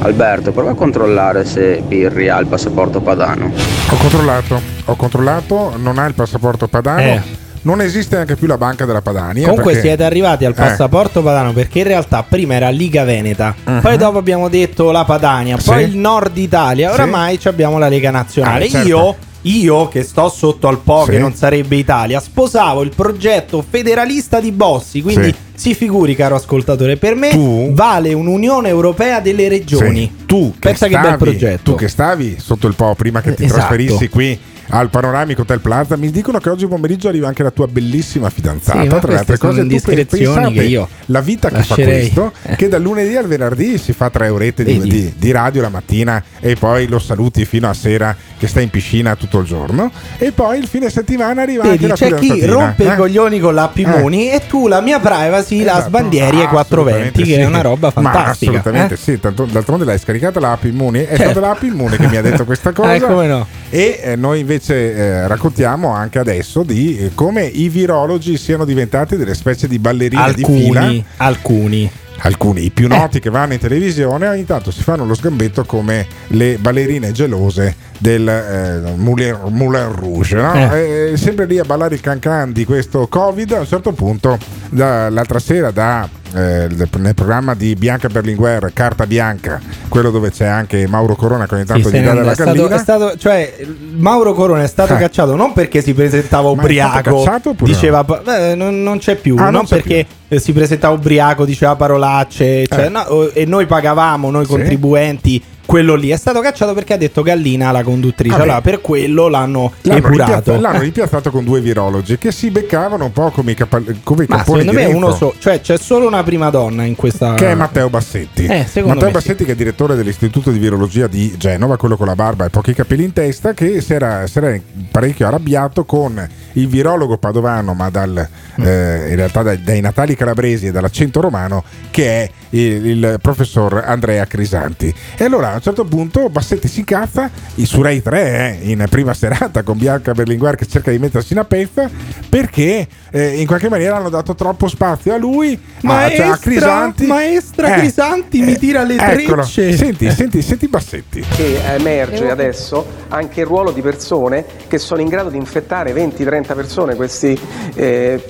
[0.00, 3.50] Alberto, prova a controllare se Pirri ha il passaporto padano.
[3.90, 7.00] Ho controllato, ho controllato, non ha il passaporto padano.
[7.00, 7.20] Eh.
[7.62, 9.48] Non esiste neanche più la banca della Padania.
[9.48, 10.54] Comunque perché- siete arrivati al Eh.
[10.54, 13.80] passaporto padano perché in realtà prima era Liga Veneta, Mhm.
[13.80, 15.70] poi dopo abbiamo detto la Padania, Sì.
[15.70, 16.94] poi il Nord Italia, Sì.
[16.94, 18.66] oramai ci abbiamo la Lega Nazionale.
[18.66, 18.86] Ah, certo.
[18.88, 21.12] Io, io che sto sotto al Po, Sì.
[21.12, 25.34] che non sarebbe Italia, sposavo il progetto federalista di Bossi, quindi Sì.
[25.54, 30.10] si figuri caro ascoltatore, per me Tu- vale un'Unione Europea delle regioni.
[30.18, 31.72] Sì, tu che Pensa che stavi, bel progetto.
[31.72, 33.58] Tu che stavi sotto il Po prima che ti Esatto.
[33.60, 37.66] trasferissi qui al Panoramico Hotel Plaza, mi dicono che oggi pomeriggio arriva anche la tua
[37.66, 38.80] bellissima fidanzata.
[38.82, 40.06] Sì, ma tra le altre cose, tu pensate,
[40.52, 42.08] che io la vita che lascerei.
[42.10, 45.62] fa questo, che dal lunedì al venerdì si fa tre orette di, di- di radio
[45.62, 49.46] la mattina e poi lo saluti fino a sera che sta in piscina tutto il
[49.46, 52.92] giorno e poi il fine settimana arriva Vedi, anche la c'è chi rompe eh?
[52.92, 55.88] i coglioni con l'app Immuni e tu la mia privacy la Esatto.
[55.88, 57.48] sbandieri ai Ah, 420, che assolutamente è sì.
[57.48, 58.50] una roba Ma fantastica.
[58.50, 58.96] assolutamente eh?
[58.96, 61.30] sì, tanto- d'altronde l'hai scaricata l'app Immuni, è Certo.
[61.30, 62.94] stata l'app Immune che mi ha detto questa cosa.
[62.94, 63.46] Eh, come no.
[63.70, 69.16] E eh, noi invece eh, raccontiamo anche adesso di eh, come i virologi siano diventati
[69.16, 70.80] delle specie di ballerine di fila.
[70.80, 71.90] Alcuni, alcuni.
[72.16, 76.06] Alcuni, i più noti che vanno in televisione, ogni tanto si fanno lo sgambetto come
[76.28, 80.36] le ballerine gelose del eh, Moulin, Moulin Rouge.
[80.36, 80.54] no?
[80.54, 81.10] Eh.
[81.12, 83.52] Eh, sempre lì a ballare il cancan di questo Covid.
[83.52, 84.38] A un certo punto,
[84.70, 90.46] da- l'altra sera, da, eh, nel programma di Bianca Berlinguer, Carta Bianca, quello dove c'è
[90.46, 92.74] anche Mauro Corona che ogni tanto Sì, gli dà della è stato, gallina.
[92.74, 93.56] è stato- cioè,
[93.96, 94.98] Mauro Corona è stato Eh.
[94.98, 97.24] cacciato non perché si presentava ubriaco,
[97.60, 100.94] diceva pa- beh, non, non c'è più, Ah, non non c'è perché eh, si presentava
[100.94, 102.88] ubriaco, diceva parolacce, cioè, Eh.
[102.88, 104.50] no, e noi pagavamo, noi Sì.
[104.50, 106.10] contribuenti, quello lì.
[106.10, 108.30] È stato cacciato perché ha detto gallina alla conduttrice.
[108.32, 108.42] Vabbè.
[108.44, 113.12] Allora, per quello l'hanno, L'hanno ripiazzato, l'hanno ripiazzato con due virologi che si beccavano un
[113.12, 116.22] po' come i, capa- come i Ma secondo me uno so, cioè c'è solo una
[116.22, 117.34] prima donna in questa.
[117.34, 118.44] che è Matteo Bassetti.
[118.46, 119.10] Eh, Matteo me sì.
[119.10, 122.74] Bassetti che è direttore dell'Istituto di Virologia di Genova, quello con la barba e pochi
[122.74, 124.58] capelli in testa, che si era, si era
[124.90, 128.28] parecchio arrabbiato con il virologo padovano, ma dal,
[128.60, 128.64] Mm.
[128.64, 133.82] eh, in realtà dai, dai natali calabresi e dall'accento romano, che è il, il professor
[133.84, 134.92] Andrea Crisanti.
[135.16, 138.84] E allora a un certo punto Bassetti si incazza i- su Rai 3 eh, in
[138.88, 141.90] prima serata con Bianca Berlinguer che cerca di mettersi una pezza
[142.28, 147.06] perché eh, in qualche maniera hanno dato troppo spazio a lui, a, Maestra, a Crisanti.
[147.06, 149.42] maestra Eh, Crisanti mi tira le Eccolo.
[149.42, 149.76] trecce.
[149.76, 151.20] Senti, senti, senti Bassetti.
[151.34, 156.54] che emerge adesso anche il ruolo di persone che sono in grado di infettare 20-30
[156.54, 157.36] persone, queste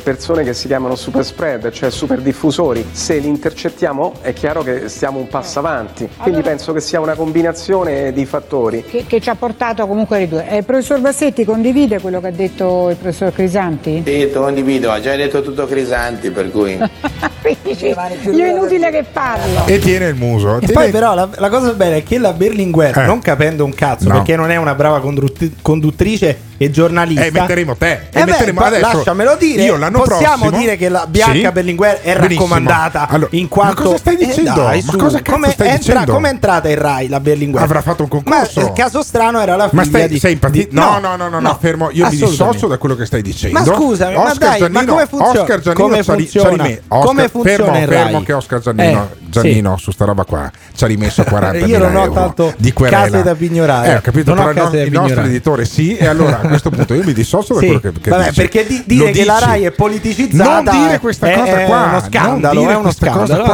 [0.03, 2.85] persone che si chiamano super spread, cioè super diffusori.
[2.93, 7.15] Se li intercettiamo è chiaro che stiamo un passo avanti, quindi penso che sia una
[7.15, 8.83] combinazione di fattori.
[8.85, 10.49] che, che ci ha portato comunque a ridurre.
[10.49, 14.03] Eh, il professor Bassetti condivide quello che ha detto il professor Crisanti?
[14.05, 16.79] Sì, te condivido, ha già detto tutto Crisanti, per cui...
[17.45, 19.67] Io è inutile che parlo.
[19.67, 20.57] E tiene il muso.
[20.57, 23.05] E Tiene- poi però la, la cosa bella è che la Berlinguer, Eh.
[23.07, 24.15] non capendo un cazzo, No.
[24.15, 27.25] perché non è una brava condut- conduttrice e giornalista.
[27.25, 27.91] Eh, metteremo te.
[28.11, 29.63] Eh E beh, metteremo ma adesso- lasciamelo dire.
[29.63, 31.53] Io l'anno Possiamo prossimo- dire che la Bianca Sì.
[31.53, 32.29] Berlinguer è Benissimo.
[32.47, 34.53] raccomandata Allora, in quanto ma stai Eh, dicendo?
[34.63, 36.13] dai, Ma cosa come stai è entra- dicendo?
[36.13, 37.63] come è entrata in Rai la Berlinguer?
[37.63, 38.61] Avrà fatto un concorso.
[38.61, 40.69] Ma il caso strano era la figlia Ma stai, di sei impazzito?
[40.71, 41.89] di- No, no, no, no, no, fermo.
[41.93, 43.59] Io mi dissocio da quello che stai dicendo.
[43.59, 45.41] Ma scusami, ma Oscar dai, ma Giannino, come funziona?
[45.41, 46.49] Oscar Giannino Come funziona?
[46.51, 50.51] rimesso- Oscar- Come funziona fermo, fermo che Oscar Giannino, Eh, Giannino su sta roba qua
[50.75, 53.03] ci ha rimesso 40 Io non ho tanto di querela.
[53.05, 53.89] case da pignorare.
[53.89, 56.47] Eh, ho capito, Non ho però da no- il nostro editore sì, e allora a
[56.49, 59.39] questo punto io mi dissocio da Sì, quello che, che vabbè, perché dire che la.
[59.39, 61.83] Rai è politicizzata Non dire questa è- cosa è qua.
[61.85, 63.45] uno scandalo, è uno scandalo,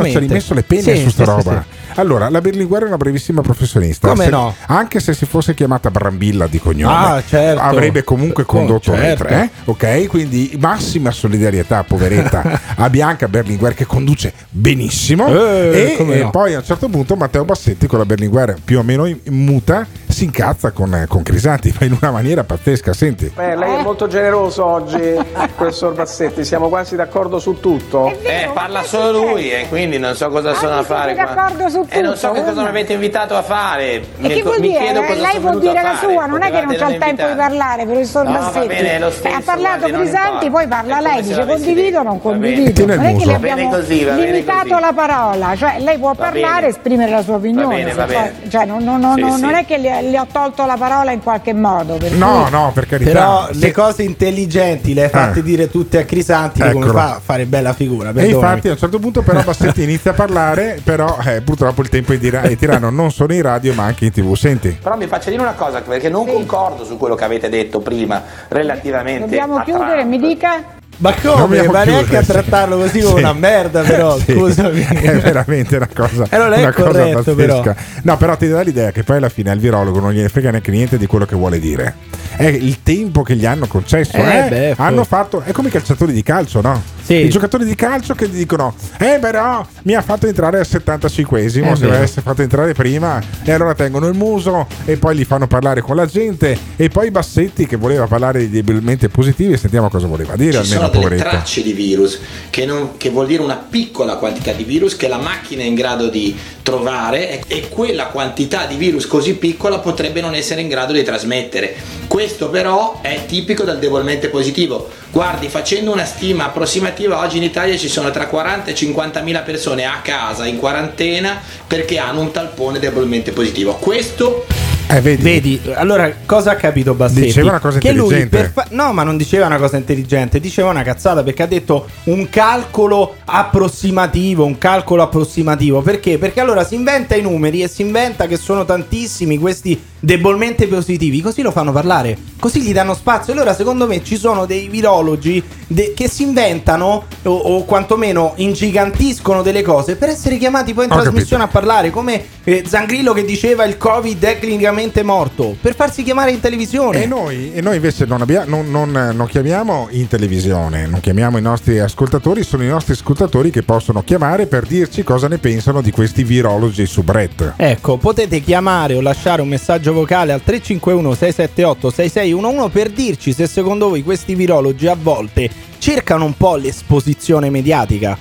[0.00, 0.26] Giannino ci assolutamente.
[0.26, 1.64] rimesso le penne Sì, su sta roba.
[1.96, 4.08] Allora, la Berlinguer è una brevissima professionista.
[4.08, 4.54] Come Se- no?
[4.66, 7.60] Anche se si fosse chiamata Brambilla di cognome, Ah, certo.
[7.62, 9.24] avrebbe comunque Com- condotto le certo.
[9.24, 9.50] tre.
[9.64, 15.26] Ok, quindi massima solidarietà, poveretta, a Bianca Berlinguer che conduce benissimo.
[15.28, 16.30] Eh, e come e no.
[16.30, 19.86] poi a un certo punto Matteo Bassetti con la Berlinguer più o meno in muta
[20.08, 22.92] si incazza con, con Crisanti, ma in una maniera pazzesca.
[22.92, 23.32] Senti.
[23.36, 24.98] Eh, lei è molto generoso oggi,
[25.56, 28.08] professor Bassetti, siamo quasi d'accordo su tutto.
[28.22, 31.34] Eh, parla solo lui e quindi non so cosa sono a fare siete qua.
[31.34, 33.92] d'accordo su E non so che cosa mi avete invitato a fare.
[33.92, 34.92] E Mi, che vuol mi dire?
[34.92, 38.24] Lei può dire la sua, non è che non c'ha il tempo di parlare, professor
[38.24, 38.66] No, va Bassetti.
[38.66, 42.20] bene, lo stesso, ha parlato guardi, non Crisanti, poi parla lei, dice condivido o non
[42.20, 42.86] condivido.
[42.86, 44.80] Non è che le abbiamo così, limitato così.
[44.80, 47.76] la parola, cioè lei può parlare e esprimere la sua opinione.
[47.76, 48.32] bene, se va poi- bene.
[48.48, 49.60] Cioè, non, non- non- Sì, non sì.
[49.60, 51.94] è che le, le ho tolto la parola in qualche modo.
[51.96, 53.10] per No, no, per carità.
[53.10, 55.42] Però le cose intelligenti le hai fatte Eh.
[55.42, 58.12] dire tutte a Crisanti come fa a fare bella figura.
[58.14, 61.88] E infatti a un certo punto però Bassetti inizia a parlare, però eh, purtroppo il
[61.88, 64.34] tempo di di tirano non solo in radio ma anche in tv.
[64.34, 64.78] Senti.
[64.82, 68.22] Però mi faccia dire una cosa, perché non concordo su quello che avete detto prima
[68.48, 70.08] relativamente Dobbiamo a chiudere, Trump.
[70.08, 70.80] mi dica.
[70.98, 71.66] Ma come?
[71.68, 73.18] Ma neanche a trattarlo così come Sì.
[73.20, 74.18] una merda, però.
[74.18, 74.32] Sì.
[74.32, 74.80] Scusami.
[74.86, 77.60] È veramente una cosa, Eh, non è una cosa corretto, però.
[77.60, 77.84] pazzesca.
[78.02, 80.70] No, però ti dà l'idea che poi alla fine al virologo non gliene frega neanche
[80.70, 81.94] niente di quello che vuole dire.
[82.36, 84.16] È il tempo che gli hanno concesso.
[84.16, 84.48] Eh, eh.
[84.48, 86.80] beh, hanno fatto, è come i calciatori di calcio, no?
[87.02, 87.14] Sì.
[87.26, 91.72] I giocatori di calcio che gli dicono: Eh, però mi ha fatto entrare al 75esimo.
[91.72, 91.96] È se vero.
[91.96, 95.96] avesse fatto entrare prima, e allora tengono il muso e poi li fanno parlare con
[95.96, 96.56] la gente.
[96.76, 99.56] E poi Bassetti che voleva parlare di debilmente positivi.
[99.56, 102.18] Sentiamo cosa voleva dire Ci almeno, sono delle tracce di virus,
[102.50, 105.74] che, non- che vuol dire una piccola quantità di virus che la macchina è in
[105.74, 110.68] grado di trovare e, e quella quantità di virus così piccola potrebbe non essere in
[110.68, 111.74] grado di trasmettere.
[112.06, 114.88] Questo però è tipico del debolmente positivo.
[115.10, 119.40] Guardi, facendo una stima approssimativa, oggi in Italia ci sono tra 40 e 50 mila
[119.40, 123.74] persone a casa in quarantena perché hanno un talpone debolmente positivo.
[123.74, 124.46] Questo
[124.92, 125.22] Eh, vedi.
[125.22, 127.22] Vedi, allora cosa ha capito Bassetti?
[127.22, 128.50] Diceva una cosa che lui intelligente.
[128.52, 132.28] fa- no, ma non diceva una cosa intelligente, diceva una cazzata perché ha detto un
[132.28, 135.80] calcolo approssimativo, un calcolo approssimativo.
[135.80, 136.18] Perché?
[136.18, 141.20] Perché allora si inventa i numeri e si inventa che sono tantissimi questi debolmente positivi,
[141.20, 143.32] così lo fanno parlare, così gli danno spazio.
[143.32, 149.42] Allora secondo me ci sono dei virologi de- che si inventano o, o quantomeno ingigantiscono
[149.42, 153.24] delle cose per essere chiamati poi in Ho trasmissione a parlare, come eh, Zangrillo che
[153.24, 157.04] diceva il Covid è clinicamente morto, per farsi chiamare in televisione.
[157.04, 161.38] E noi, e noi invece non, abbia- non- non- non chiamiamo in televisione, non chiamiamo
[161.38, 165.80] i nostri ascoltatori, sono i nostri ascoltatori che possono chiamare per dirci cosa ne pensano
[165.80, 167.52] di questi virologi su Brett.
[167.56, 173.46] Ecco, potete chiamare o lasciare un messaggio vocale al 351 678 6611 per dirci se
[173.46, 178.18] secondo voi questi virologi a volte cercano un po' l'esposizione mediatica.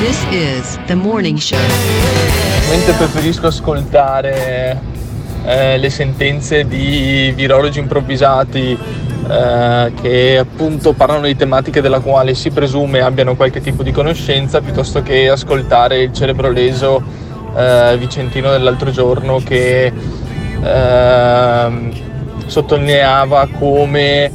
[0.00, 1.58] This is the morning show.
[2.68, 4.78] Mentre preferisco ascoltare
[5.44, 8.76] eh, le sentenze di virologi improvvisati
[9.28, 14.60] eh, che appunto parlano di tematiche della quale si presume abbiano qualche tipo di conoscenza
[14.60, 17.02] piuttosto che ascoltare il cerebro leso
[17.56, 19.92] eh, vicentino dell'altro giorno che
[20.62, 21.92] ehm,
[22.46, 24.30] sottolineava come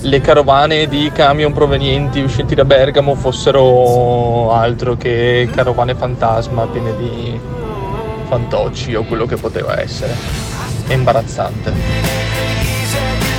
[0.00, 7.40] le carovane di camion provenienti usciti da Bergamo fossero altro che carovane fantasma piene di
[8.28, 10.14] fantocci o quello che poteva essere.
[10.86, 11.72] È imbarazzante.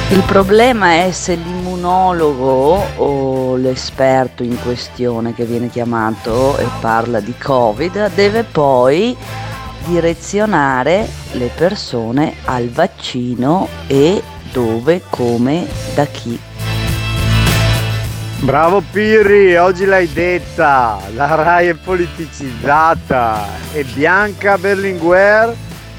[0.09, 1.37] Il problema è se
[1.79, 9.15] l'immunologo o l'esperto in questione che viene chiamato e parla di Covid deve poi
[9.85, 15.65] direzionare le persone al vaccino e dove, come,
[15.95, 16.37] da chi.
[18.41, 25.55] Bravo Pirri, oggi l'hai detta, la RAI è politicizzata e Bianca Berlinguer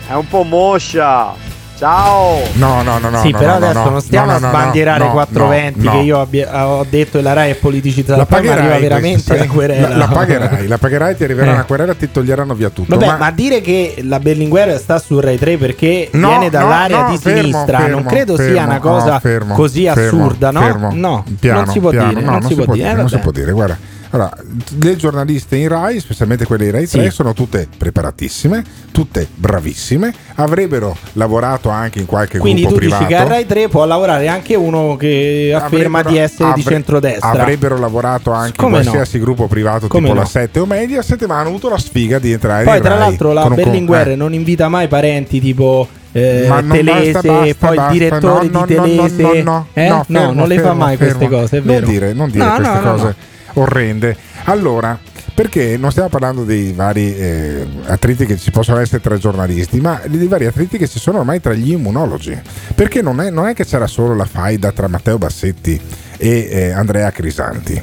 [0.08, 1.49] è un po' moscia.
[1.80, 2.40] Ciao!
[2.56, 3.22] No, no, no, no.
[3.22, 5.90] sì, no, però no, adesso no, non stiamo no, no, a sbandierare no, 420 no,
[5.92, 8.18] che io abbia- ho detto e la RAI è politicizzata.
[8.18, 9.88] La poi mi arriva pagherai, veramente una querela.
[9.88, 11.54] La, la pagherai, la pagherai, ti arriverà Eh.
[11.54, 12.94] una querela, ti toglieranno via tutto.
[12.94, 13.30] Vabbè, ma, ma...
[13.30, 17.16] dire che la Berlinguer sta su Rai 3 perché No, viene dall'area no, no, di
[17.16, 20.60] fermo, sinistra, non fermo, credo sia fermo, una cosa no, fermo, così fermo, assurda, no?
[20.60, 22.92] fermo, no, piano, non si può piano, dire, no, non, si può dire.
[22.92, 23.22] non si vabbè.
[23.22, 23.78] può dire, guarda.
[24.12, 24.32] Allora,
[24.80, 27.10] le giornaliste in Rai, specialmente quelle di Rai 3, Sì.
[27.10, 33.14] sono tutte preparatissime, tutte bravissime, avrebbero lavorato anche in qualche Quindi gruppo tu dici privato.
[33.14, 36.74] che a Rai 3 può lavorare anche uno che afferma Avrebbero- di essere di avre-
[36.74, 37.30] centrodestra.
[37.30, 38.90] Avrebbero lavorato anche Come in no?
[38.90, 40.20] qualsiasi gruppo privato Come tipo no?
[40.22, 42.98] la 7 o Mediaset, ma hanno avuto la sfiga di entrare Poi in tra Rai
[42.98, 44.16] l'altro la con un co- Berlinguer eh.
[44.16, 47.92] non invita mai parenti tipo eh, Ma non Telese, basta, basta, poi basta.
[47.92, 49.22] il direttore No, no, di no, no, Telese.
[49.22, 49.88] no, no, eh?
[49.88, 51.36] no, fermo, non le fa fermo, mai queste fermo.
[51.38, 51.86] cose, è Non vero.
[51.86, 53.14] dire, non dire No, queste no, no, cose no.
[53.54, 54.16] Orrende.
[54.44, 54.98] Allora,
[55.34, 60.00] perché non stiamo parlando dei vari eh, attriti che ci possono essere tra giornalisti, ma
[60.06, 62.38] dei vari attriti che ci sono ormai tra gli immunologi.
[62.74, 65.80] Perché non è, non è che c'era solo la faida tra Matteo Bassetti
[66.16, 67.82] e eh, Andrea Crisanti,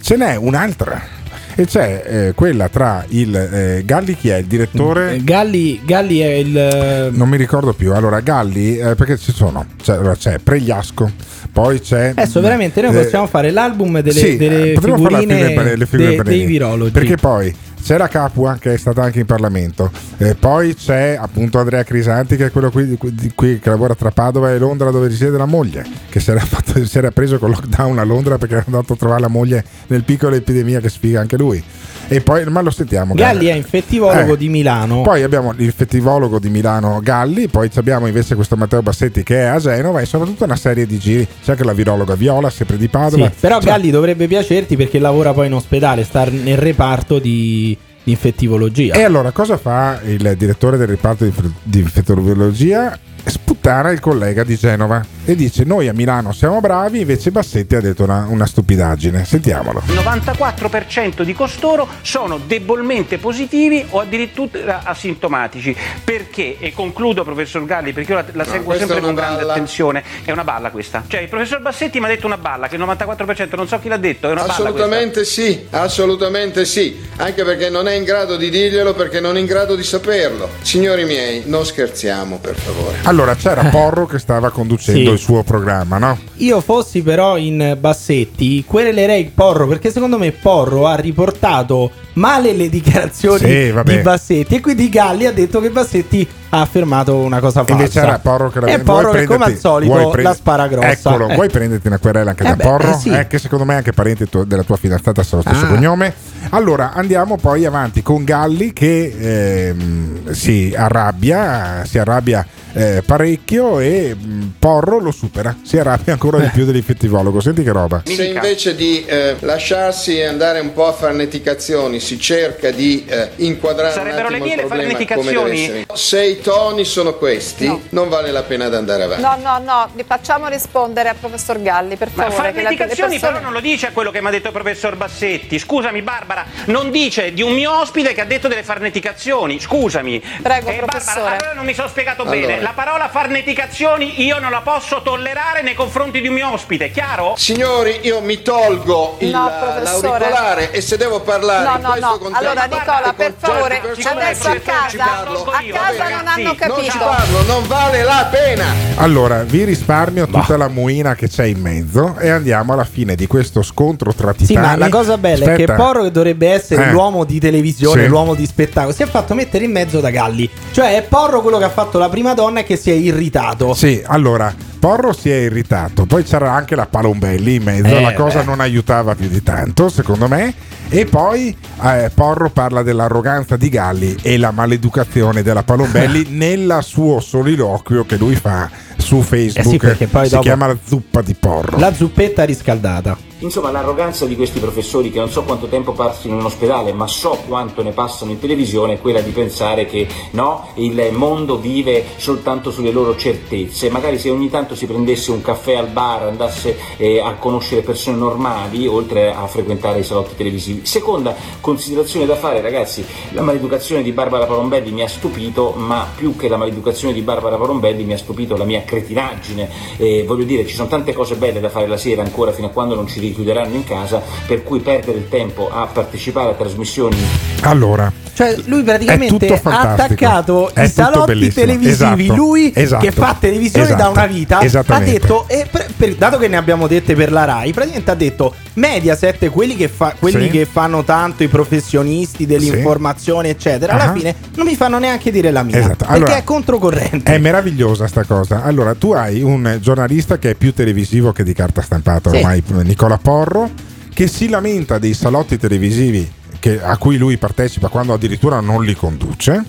[0.00, 1.14] ce n'è un'altra.
[1.58, 5.14] E c'è eh, quella tra il eh, Galli, chi è il direttore?
[5.14, 6.54] Eh, Galli, Galli è il.
[6.54, 7.94] eh, Non mi ricordo più.
[7.94, 9.64] Allora, Galli, perché ci sono?
[9.82, 11.10] C'è, allora, c'è Pregliasco,
[11.56, 12.10] poi c'è.
[12.10, 15.86] Adesso veramente noi eh, possiamo fare l'album delle, sì, delle eh, fare figurine, figura- le
[15.86, 16.90] figure de- dei virologi.
[16.90, 21.58] Perché poi c'è la Capua che è stata anche in Parlamento, eh, poi c'è appunto
[21.58, 25.08] Andrea Crisanti che è quello qui, qui- qui che lavora tra Padova e Londra dove
[25.08, 28.56] risiede la moglie, che si era, fatto- si era preso con lockdown a Londra perché
[28.56, 31.62] era andato a trovare la moglie nel piccolo epidemia che sfiga anche lui.
[32.08, 33.14] E poi, ma lo sentiamo.
[33.14, 34.36] Galli è infettivologo Eh.
[34.36, 35.02] di Milano.
[35.02, 39.58] Poi abbiamo l'infettivologo di Milano Galli, poi abbiamo invece questo Matteo Bassetti che è a
[39.58, 41.26] Genova e soprattutto una serie di giri.
[41.44, 43.26] C'è anche la virologa Viola, sempre di Padova.
[43.26, 47.76] Sì, però Cioè, Galli dovrebbe piacerti perché lavora poi in ospedale, sta nel reparto di,
[48.04, 48.94] infettivologia.
[48.94, 51.24] E allora cosa fa il direttore del reparto
[51.62, 52.98] di infettivologia?
[53.26, 57.80] Sputtana il collega di Genova e dice noi a Milano siamo bravi, invece Bassetti ha
[57.80, 59.24] detto una, una stupidaggine.
[59.24, 59.82] Sentiamolo.
[59.86, 65.76] Il 94% di costoro sono debolmente positivi o addirittura asintomatici.
[66.04, 66.58] Perché?
[66.60, 69.52] E concludo, professor Galli, perché io la, la seguo questa sempre con grande balla.
[69.54, 70.04] attenzione.
[70.24, 71.02] È una balla questa.
[71.04, 73.88] Cioè, il professor Bassetti mi ha detto una balla, che il 94%, non so chi
[73.88, 74.70] l'ha detto, è una balla questa.
[74.70, 79.40] Assolutamente sì, assolutamente sì, anche perché non è in grado di dirglielo perché non è
[79.40, 80.48] in grado di saperlo.
[80.62, 82.98] Signori miei, non scherziamo per favore.
[83.02, 85.10] Allora c'era Porro che stava conducendo Sì.
[85.12, 86.18] il suo programma, no?
[86.36, 92.68] Io fossi però in Bassetti, querelerei Porro perché secondo me Porro ha riportato male le
[92.68, 97.64] dichiarazioni Sì, di Bassetti e quindi Galli ha detto che Bassetti ha affermato una cosa
[97.64, 97.72] falsa.
[97.72, 100.66] Invece era Porro che E vuoi Porro che come al solito vuoi prende- la spara
[100.68, 100.88] grossa.
[100.90, 101.34] Eccolo, Eh.
[101.34, 102.90] vuoi prenderti una querela anche Eh da beh, Porro?
[102.90, 103.10] eh sì.
[103.10, 105.68] Eh, che secondo me è anche parente tuo- della tua fidanzata ha lo stesso Ah.
[105.68, 106.14] cognome.
[106.50, 114.14] Allora andiamo poi avanti con Galli che ehm, si arrabbia, si arrabbia eh, parecchio e
[114.14, 117.40] mh, Porro lo supera, si arrabbia ancora di più dell'infettivologo.
[117.40, 118.02] Senti che roba.
[118.04, 123.92] Se invece di eh, lasciarsi andare un po' a farneticazioni si cerca di eh, inquadrare
[123.92, 125.32] Sarebbero un le mie il le farneticazioni?
[125.66, 125.86] deve essere.
[125.96, 129.22] Se i toni sono questi, non vale la pena di andare avanti.
[129.22, 132.52] No, no, no, li facciamo rispondere al professor Galli, per Ma favore.
[132.52, 134.94] le farneticazioni persone- però non lo dice a quello che mi ha detto il professor
[134.96, 135.58] Bassetti.
[135.58, 139.58] Scusami Barbara, non dice di un mio ospite che ha detto delle farneticazioni.
[139.58, 140.20] Scusami.
[140.42, 141.36] Prego, Eh, Barbara, professore.
[141.36, 142.60] allora non mi sono spiegato Allora, bene.
[142.60, 147.34] La parola farneticazioni io non la posso tollerare nei confronti di un mio ospite, chiaro?
[147.36, 149.50] Signori, io mi tolgo il, No,
[149.82, 152.18] l'auricolare e se devo parlare No, no, no.
[152.32, 156.98] Allora, Nicola, per favore, adesso a casa, a casa non hanno non ci capito.
[156.98, 158.64] parlo, non vale la pena.
[158.96, 163.26] Allora, vi risparmio tutta la muina che c'è in mezzo e andiamo alla fine di
[163.26, 164.66] questo scontro tra Sì, titani.
[164.66, 165.74] ma la cosa bella è che Aspetta.
[165.74, 166.90] Porro, che dovrebbe essere Eh.
[166.90, 168.08] l'uomo di televisione, Sì.
[168.08, 170.48] l'uomo di spettacolo, si è fatto mettere in mezzo da Galli.
[170.72, 173.74] Cioè, è Porro quello che ha fatto la prima donna e che si è irritato.
[173.74, 178.14] Sì, allora, Porro si è irritato, poi c'era anche la Palombelli in mezzo, Eh, la
[178.14, 178.44] cosa beh.
[178.44, 180.54] non aiutava più di tanto, secondo me.
[180.88, 187.18] E poi eh, Porro parla dell'arroganza di Galli e la maleducazione della Palombelli nel suo
[187.20, 189.66] soliloquio che lui fa su Facebook.
[189.66, 191.78] Eh sì, perché poi si dopo- chiama la zuppa di Porro.
[191.78, 193.34] La zuppetta riscaldata.
[193.40, 197.38] Insomma, l'arroganza di questi professori che non so quanto tempo passino in ospedale, ma so
[197.46, 202.70] quanto ne passano in televisione, è quella di pensare che no, il mondo vive soltanto
[202.70, 203.90] sulle loro certezze.
[203.90, 208.16] Magari se ogni tanto si prendesse un caffè al bar, andasse eh, a conoscere persone
[208.16, 210.86] normali, oltre a frequentare i salotti televisivi.
[210.86, 216.36] Seconda considerazione da fare, ragazzi, la maleducazione di Barbara Parombelli mi ha stupito, ma più
[216.36, 219.68] che la maleducazione di Barbara Parombelli mi ha stupito la mia cretinaggine.
[219.98, 222.70] Eh, voglio dire, ci sono tante cose belle da fare la sera ancora fino a
[222.70, 227.16] quando non ci richiuderanno in casa, per cui perdere il tempo a partecipare a trasmissioni
[227.62, 231.66] Allora, Cioè, lui praticamente ha attaccato È i salotti bellissimo.
[231.66, 232.22] televisivi.
[232.24, 232.34] Esatto.
[232.34, 233.04] Lui Esatto.
[233.04, 234.10] che fa televisione da Esatto.
[234.12, 237.72] una vita ha detto, e per- per- dato che ne abbiamo dette per la Rai,
[237.72, 240.50] praticamente ha detto Mediaset, quelli che, fa- quelli Sì.
[240.50, 244.12] che fanno tanto i professionisti dell'informazione, eccetera, alla Ah.
[244.12, 245.78] fine non mi fanno neanche dire la mia.
[245.78, 245.96] Esatto.
[246.04, 247.32] Perché Allora, è controcorrente.
[247.32, 248.62] È meravigliosa sta cosa.
[248.62, 252.36] Allora, tu hai un giornalista che è più televisivo che di carta stampata Sì.
[252.36, 253.70] ormai, Nicola Porro,
[254.12, 258.94] che si lamenta dei salotti televisivi che- a cui lui partecipa quando addirittura non li
[258.94, 259.62] conduce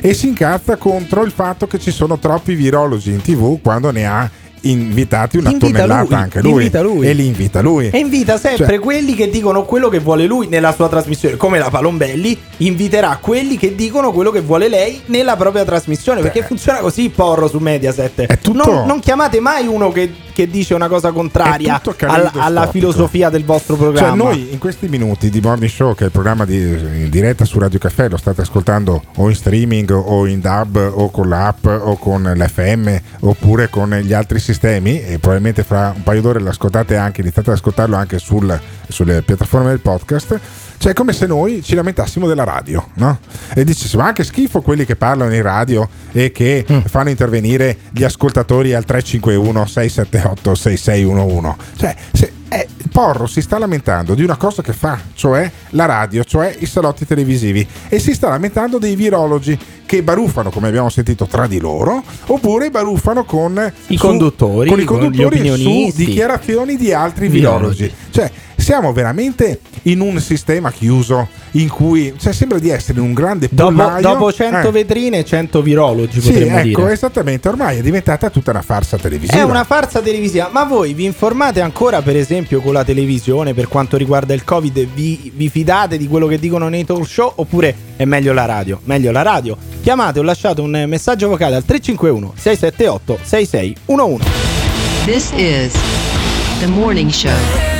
[0.00, 4.06] e si incazza contro il fatto che ci sono troppi virologi in tv quando ne
[4.06, 4.30] ha
[4.62, 7.06] invitati una Invita tonnellata lui, anche lui, invita lui.
[7.06, 7.90] e li invita lui.
[7.90, 11.58] E invita sempre Cioè- quelli che dicono quello che vuole lui nella sua trasmissione, come
[11.58, 16.78] la Palombelli inviterà quelli che dicono quello che vuole lei nella propria trasmissione, perché funziona
[16.78, 18.38] così Porro su Mediaset.
[18.40, 23.28] tutto- non, non chiamate mai uno che, che dice una cosa contraria alla, alla filosofia
[23.30, 24.24] del vostro Cioè, programma.
[24.24, 27.58] noi in questi minuti di Morning Show, che è il programma di- in diretta su
[27.58, 31.96] Radio Caffè, lo state ascoltando o in streaming o in DAB o con l'app o
[31.96, 37.20] con l'FM oppure con gli altri sistemi e probabilmente fra un paio d'ore l'ascoltate anche,
[37.20, 40.40] iniziate ad ascoltarlo anche sul- sulle piattaforme del podcast.
[40.78, 43.18] Cioè, è come se noi ci lamentassimo della radio, no?
[43.54, 48.74] E dicessimo anche schifo quelli che parlano in radio e che fanno intervenire gli ascoltatori
[48.74, 51.56] al 351 678 6611.
[51.76, 56.24] Cioè, se, eh, Porro si sta lamentando di una cosa che fa, cioè la radio,
[56.24, 61.26] cioè i salotti televisivi, e si sta lamentando dei virologi che baruffano, come abbiamo sentito,
[61.26, 66.04] tra di loro, oppure baruffano con I conduttori, con i con gli conduttori su opinionisti.
[66.04, 67.82] dichiarazioni di altri Virologi.
[67.84, 67.94] virologi.
[68.10, 73.12] Cioè, siamo veramente in un sistema chiuso in cui cioè, sembra di essere in un
[73.14, 74.00] grande Dopo, pollaio.
[74.02, 74.70] dopo 100 Eh.
[74.72, 76.92] vetrine, 100 virologi, Sì, potremmo ecco, dire.
[76.92, 79.38] esattamente, ormai è diventata tutta una farsa televisiva.
[79.40, 83.68] È una farsa televisiva, ma voi vi informate ancora per esempio con la televisione per
[83.68, 84.86] quanto riguarda il Covid?
[84.92, 88.80] Vi, vi fidate di quello che dicono nei talk show oppure è meglio la radio?
[88.84, 89.56] Meglio la radio.
[89.80, 94.24] Chiamate o lasciate un messaggio vocale al 351 678 6611.
[95.06, 95.72] This is
[96.60, 97.77] the morning show.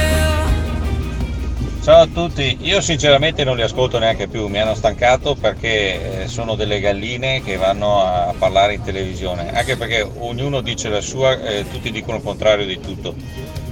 [1.88, 6.28] Ciao a tutti, io sinceramente non li ascolto neanche più, mi hanno stancato perché eh,
[6.28, 11.40] sono delle galline che vanno a parlare in televisione, anche perché ognuno dice la sua,
[11.40, 13.14] eh, tutti dicono il contrario di tutto,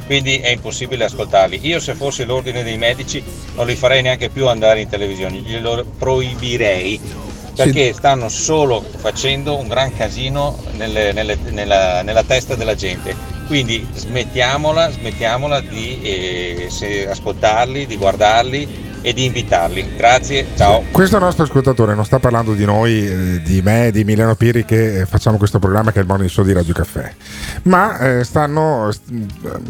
[0.06, 1.60] quindi è impossibile ascoltarli.
[1.66, 3.22] Io se fossi l'ordine dei medici
[3.54, 6.98] non li farei neanche più andare in televisione, glielo proibirei
[7.56, 13.14] perché stanno solo facendo un gran casino nelle- nelle- nella, nella testa della gente.
[13.46, 19.86] Quindi smettiamola, smettiamola di eh, ascoltarli, di guardarli e di invitarli.
[19.96, 20.82] Grazie, ciao.
[20.90, 25.02] Questo nostro ascoltatore non sta parlando di noi, eh, di me, di Milano Piri che
[25.02, 27.14] eh, facciamo questo programma che è il Morning Show di Radio Caffè,
[27.62, 29.02] ma eh, stanno, st-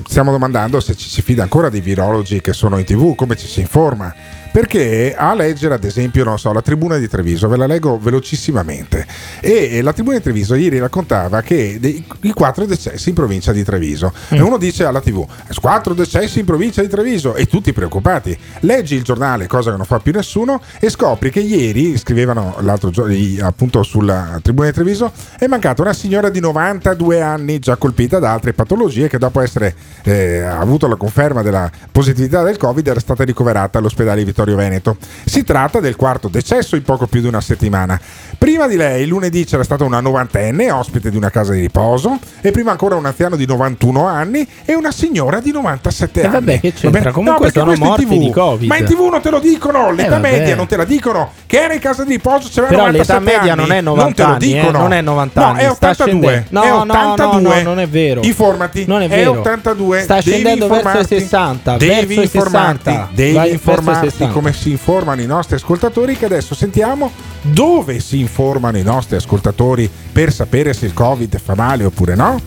[0.09, 3.47] stiamo domandando se ci si fida ancora dei virologi che sono in tv, come ci
[3.47, 4.15] si informa.
[4.57, 9.07] Perché a leggere, ad esempio, non so, la tribuna di Treviso, ve la leggo velocissimamente.
[9.41, 13.63] E la tribuna di Treviso ieri raccontava che dei, i quattro decessi in provincia di
[13.63, 14.15] Treviso.
[14.31, 15.27] E uno dice alla TV:
[15.61, 18.35] quattro decessi in provincia di Treviso, e tutti preoccupati.
[18.61, 22.91] Leggi il giornale, cosa che non fa più nessuno, e scopri che ieri, scrivevano l'altro
[22.91, 28.19] giorno, appunto sulla tribuna di Treviso, è mancata una signora di 92 anni, già colpita
[28.19, 29.75] da altre patologie, che dopo essere
[30.05, 34.97] eh, avuto la conferma della positività del Covid era stata ricoverata all'ospedale Vittorio veneto.
[35.25, 38.01] Si tratta del quarto decesso in poco più di una settimana.
[38.39, 42.51] Prima di lei, lunedì c'era stata una novantenne, ospite di una casa di riposo, e
[42.51, 46.35] prima ancora un anziano di 91 anni e una signora di 97 E anni.
[46.37, 47.01] Eh, vabbè, che c'entra?
[47.01, 48.19] Vabbè, Comunque perché sono morti TV.
[48.19, 48.69] di Covid.
[48.69, 51.31] Ma in TV non te lo dicono, l'età Eh, media non te la dicono.
[51.47, 53.63] Che era in casa di riposo c'era Però 97 l'età media anni.
[53.63, 54.79] non è 90 non te lo eh, dicono.
[54.79, 55.95] non è 90 no, anni, è sta 82.
[55.95, 56.47] scendendo.
[56.51, 57.55] No, è no, no, 82.
[57.57, 58.21] no, non è vero.
[58.23, 58.85] Informati.
[58.87, 59.31] Non è È vero.
[59.33, 60.01] 82.
[60.03, 61.19] Sta Devi scendendo verso i informarti.
[61.21, 62.79] 60, Devi informarti.
[62.91, 63.09] 60.
[63.15, 64.33] Devi Vai informarti 60.
[64.33, 66.17] come si informano i nostri ascoltatori.
[66.17, 67.11] Che adesso sentiamo
[67.43, 72.41] dove si informano i nostri ascoltatori per sapere se il Covid fa male oppure no.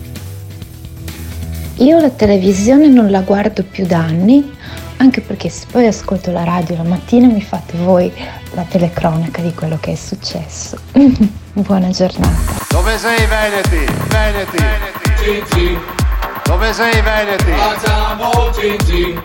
[1.76, 4.50] Io la televisione non la guardo più da anni,
[5.00, 8.12] anche perché se poi ascolto la radio la mattina mi fate voi
[8.52, 10.78] la telecronaca di quello che è successo.
[11.52, 12.64] Buona giornata.
[12.68, 13.92] Dove sei Veneti?
[14.08, 14.58] Veneti.
[15.22, 15.78] Gigi.
[16.44, 17.50] Dove sei Veneti?
[17.50, 19.18] Facciamo Gigi.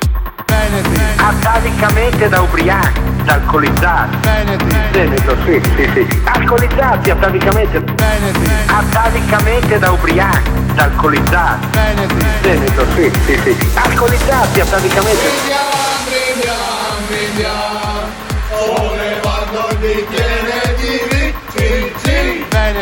[0.46, 1.02] Veneti.
[1.18, 4.18] Atavicamente da ubriachi, da alcolizzati.
[4.22, 4.76] Veneti.
[4.92, 6.22] Veneto, sì, sì, sì.
[6.24, 7.80] Alcolizzati atavicamente.
[7.80, 8.52] Veneti.
[8.68, 11.68] Atavicamente da ubriachi, da alcolizzati.
[11.72, 12.26] Veneti.
[12.42, 13.72] Veneto, sì, sì, sì.
[13.74, 15.24] Alcolizzati atavicamente.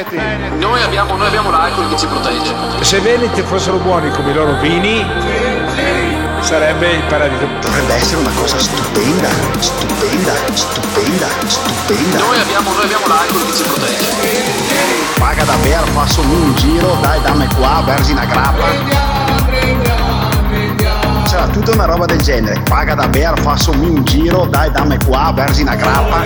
[0.09, 0.57] Veneti.
[0.57, 2.53] Noi abbiamo, noi abbiamo l'alcol che ci protegge.
[2.81, 5.05] Se Veneti fossero buoni come i loro vini,
[6.43, 7.47] sarebbe il paradiso.
[7.61, 9.29] Dovrebbe essere una cosa stupenda,
[9.59, 12.17] stupenda, stupenda, stupenda.
[12.19, 14.05] Noi abbiamo, noi abbiamo l'alcol che ci protegge.
[15.17, 18.65] Paga davvero, faço-me un giro, dai dammi qua, versi una grappa.
[21.25, 22.61] C'era tutta una roba del genere.
[22.69, 26.25] Paga davvero, faço-me un giro, dai dammi qua, versi una grappa.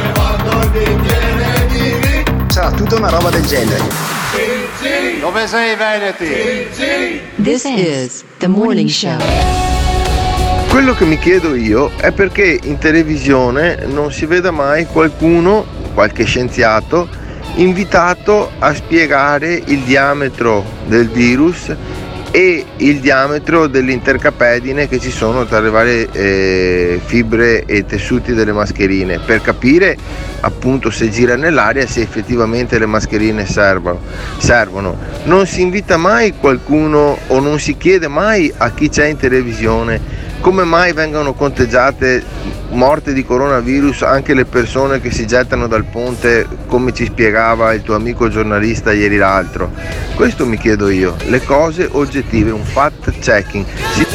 [2.47, 4.15] C'era tutta una roba del genere.
[5.19, 7.21] Dove sei Veneti?
[7.41, 9.66] This is the morning show.
[10.69, 16.23] Quello che mi chiedo io è perché in televisione non si veda mai qualcuno, qualche
[16.23, 17.09] scienziato,
[17.55, 21.75] invitato a spiegare il diametro del virus
[22.31, 28.51] e il diametro dell'intercapedine che ci sono tra le varie eh, fibre e tessuti delle
[28.51, 29.97] mascherine per capire
[30.41, 33.99] appunto se gira nell'aria se effettivamente le mascherine servono.
[34.37, 34.95] servono.
[35.23, 40.25] Non si invita mai qualcuno o non si chiede mai a chi c'è in televisione
[40.41, 42.23] come mai vengono conteggiate
[42.69, 47.81] morte di coronavirus anche le persone che si gettano dal ponte come ci spiegava il
[47.81, 49.71] tuo amico giornalista ieri l'altro.
[50.15, 53.65] Questo mi chiedo io, le cose oggettive, un fact checking.
[53.93, 54.05] Si-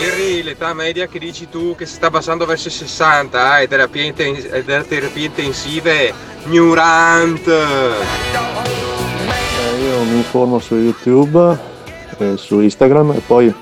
[0.00, 3.68] Ieri l'età media che dici tu che si sta passando verso i 60 eh, e
[3.68, 6.12] terapie, inten- delle terapie intensive,
[6.44, 7.46] Nurant.
[7.46, 7.92] Eh,
[9.82, 11.58] io mi informo su YouTube,
[12.18, 13.52] eh, su Instagram e poi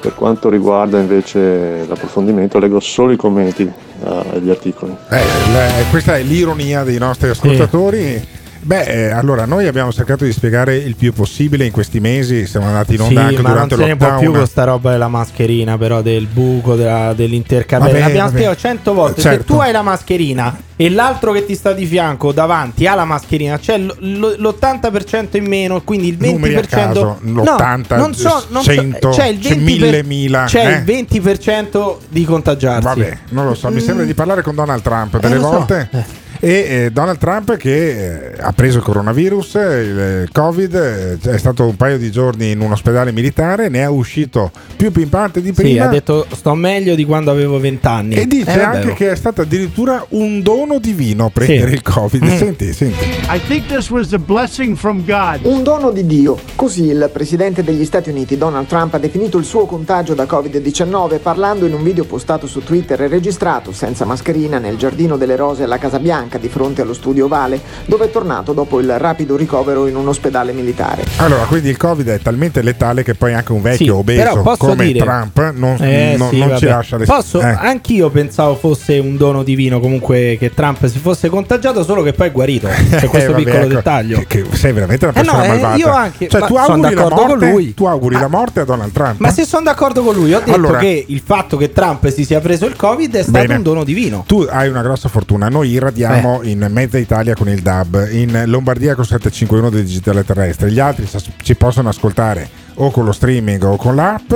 [0.00, 4.94] per quanto riguarda invece l'approfondimento leggo solo i commenti eh, agli articoli.
[5.10, 5.16] Eh,
[5.52, 8.26] la- questa è l'ironia dei nostri ascoltatori.
[8.68, 12.66] Beh, eh, allora noi abbiamo cercato di spiegare il più possibile in questi mesi, siamo
[12.66, 14.36] andati in Sì, onda anche ma non durante se il ne può più lockdown.
[14.36, 17.98] con sta roba della mascherina, però del buco, della- dell'intercapedine.
[17.98, 18.36] Vabbè, Abbiamo vabbè.
[18.40, 19.22] spiegato cento volte.
[19.22, 19.54] Se Certo.
[19.54, 23.58] tu hai la mascherina e l'altro che ti sta di fianco davanti ha la mascherina,
[23.58, 26.30] c'è l- l- l'80% in meno, quindi il 20%.
[26.32, 30.02] Numeri a caso, l'80, no, non so, non so, 100, c'è il c'è 20%, mille,
[30.04, 30.92] mila, c'è eh?
[30.92, 32.82] il 20% di contagiarsi.
[32.86, 35.48] Vabbè, non lo so, mi sembra di parlare con Donald Trump delle lo so.
[35.52, 36.26] volte.
[36.40, 36.50] E
[36.84, 41.76] eh, Donald Trump che eh, ha preso il coronavirus, il Covid, eh, è stato un
[41.76, 45.84] paio di giorni in un ospedale militare, ne è uscito più pimpante di Sì, prima.
[45.86, 48.14] ha detto sto meglio di quando avevo 20 anni.
[48.14, 48.94] E dice Eh, anche oh.
[48.94, 51.74] che è stato addirittura un dono divino prendere Sì.
[51.74, 52.24] il Covid.
[52.24, 52.36] Mm.
[52.36, 53.04] Senti, senti.
[53.30, 55.40] I think this was a blessing from God.
[55.42, 56.38] Un dono di Dio.
[56.54, 61.18] Così il presidente degli Stati Uniti Donald Trump ha definito il suo contagio da Covid-19
[61.20, 65.64] parlando in un video postato su Twitter e registrato senza mascherina nel giardino delle rose
[65.64, 69.86] alla Casa Bianca di fronte allo studio ovale, dove è tornato dopo il rapido ricovero
[69.86, 71.04] in un ospedale militare.
[71.16, 74.86] Allora, quindi il Covid è talmente letale che poi anche un vecchio Sì, obeso come
[74.86, 77.44] dire- Trump non, Eh, non- sì, non ci lascia le Posso, eh.
[77.58, 82.26] anch'io pensavo fosse un dono divino comunque che Trump si fosse contagiato, solo che poi
[82.28, 82.66] è guarito.
[82.90, 84.18] C'è questo Eh, vabbè, piccolo ecco, dettaglio.
[84.26, 85.76] Che, che sei veramente una Eh no, persona eh, malvata.
[85.76, 87.74] io anche- cioè, tu auguri, la morte, con lui.
[87.74, 89.14] tu auguri la morte a Donald Trump.
[89.20, 92.24] Ma se sono d'accordo con lui, ho detto Allora- che il fatto che Trump si
[92.24, 93.54] sia preso il Covid è stato Bene.
[93.56, 94.24] un dono divino.
[94.26, 95.48] Tu hai una grossa fortuna.
[95.48, 100.70] Noi irradiamo in mezza Italia con il DAB, in Lombardia con 751 del digitale terrestre.
[100.70, 101.08] Gli altri
[101.42, 104.32] ci possono ascoltare o con lo streaming o con l'app.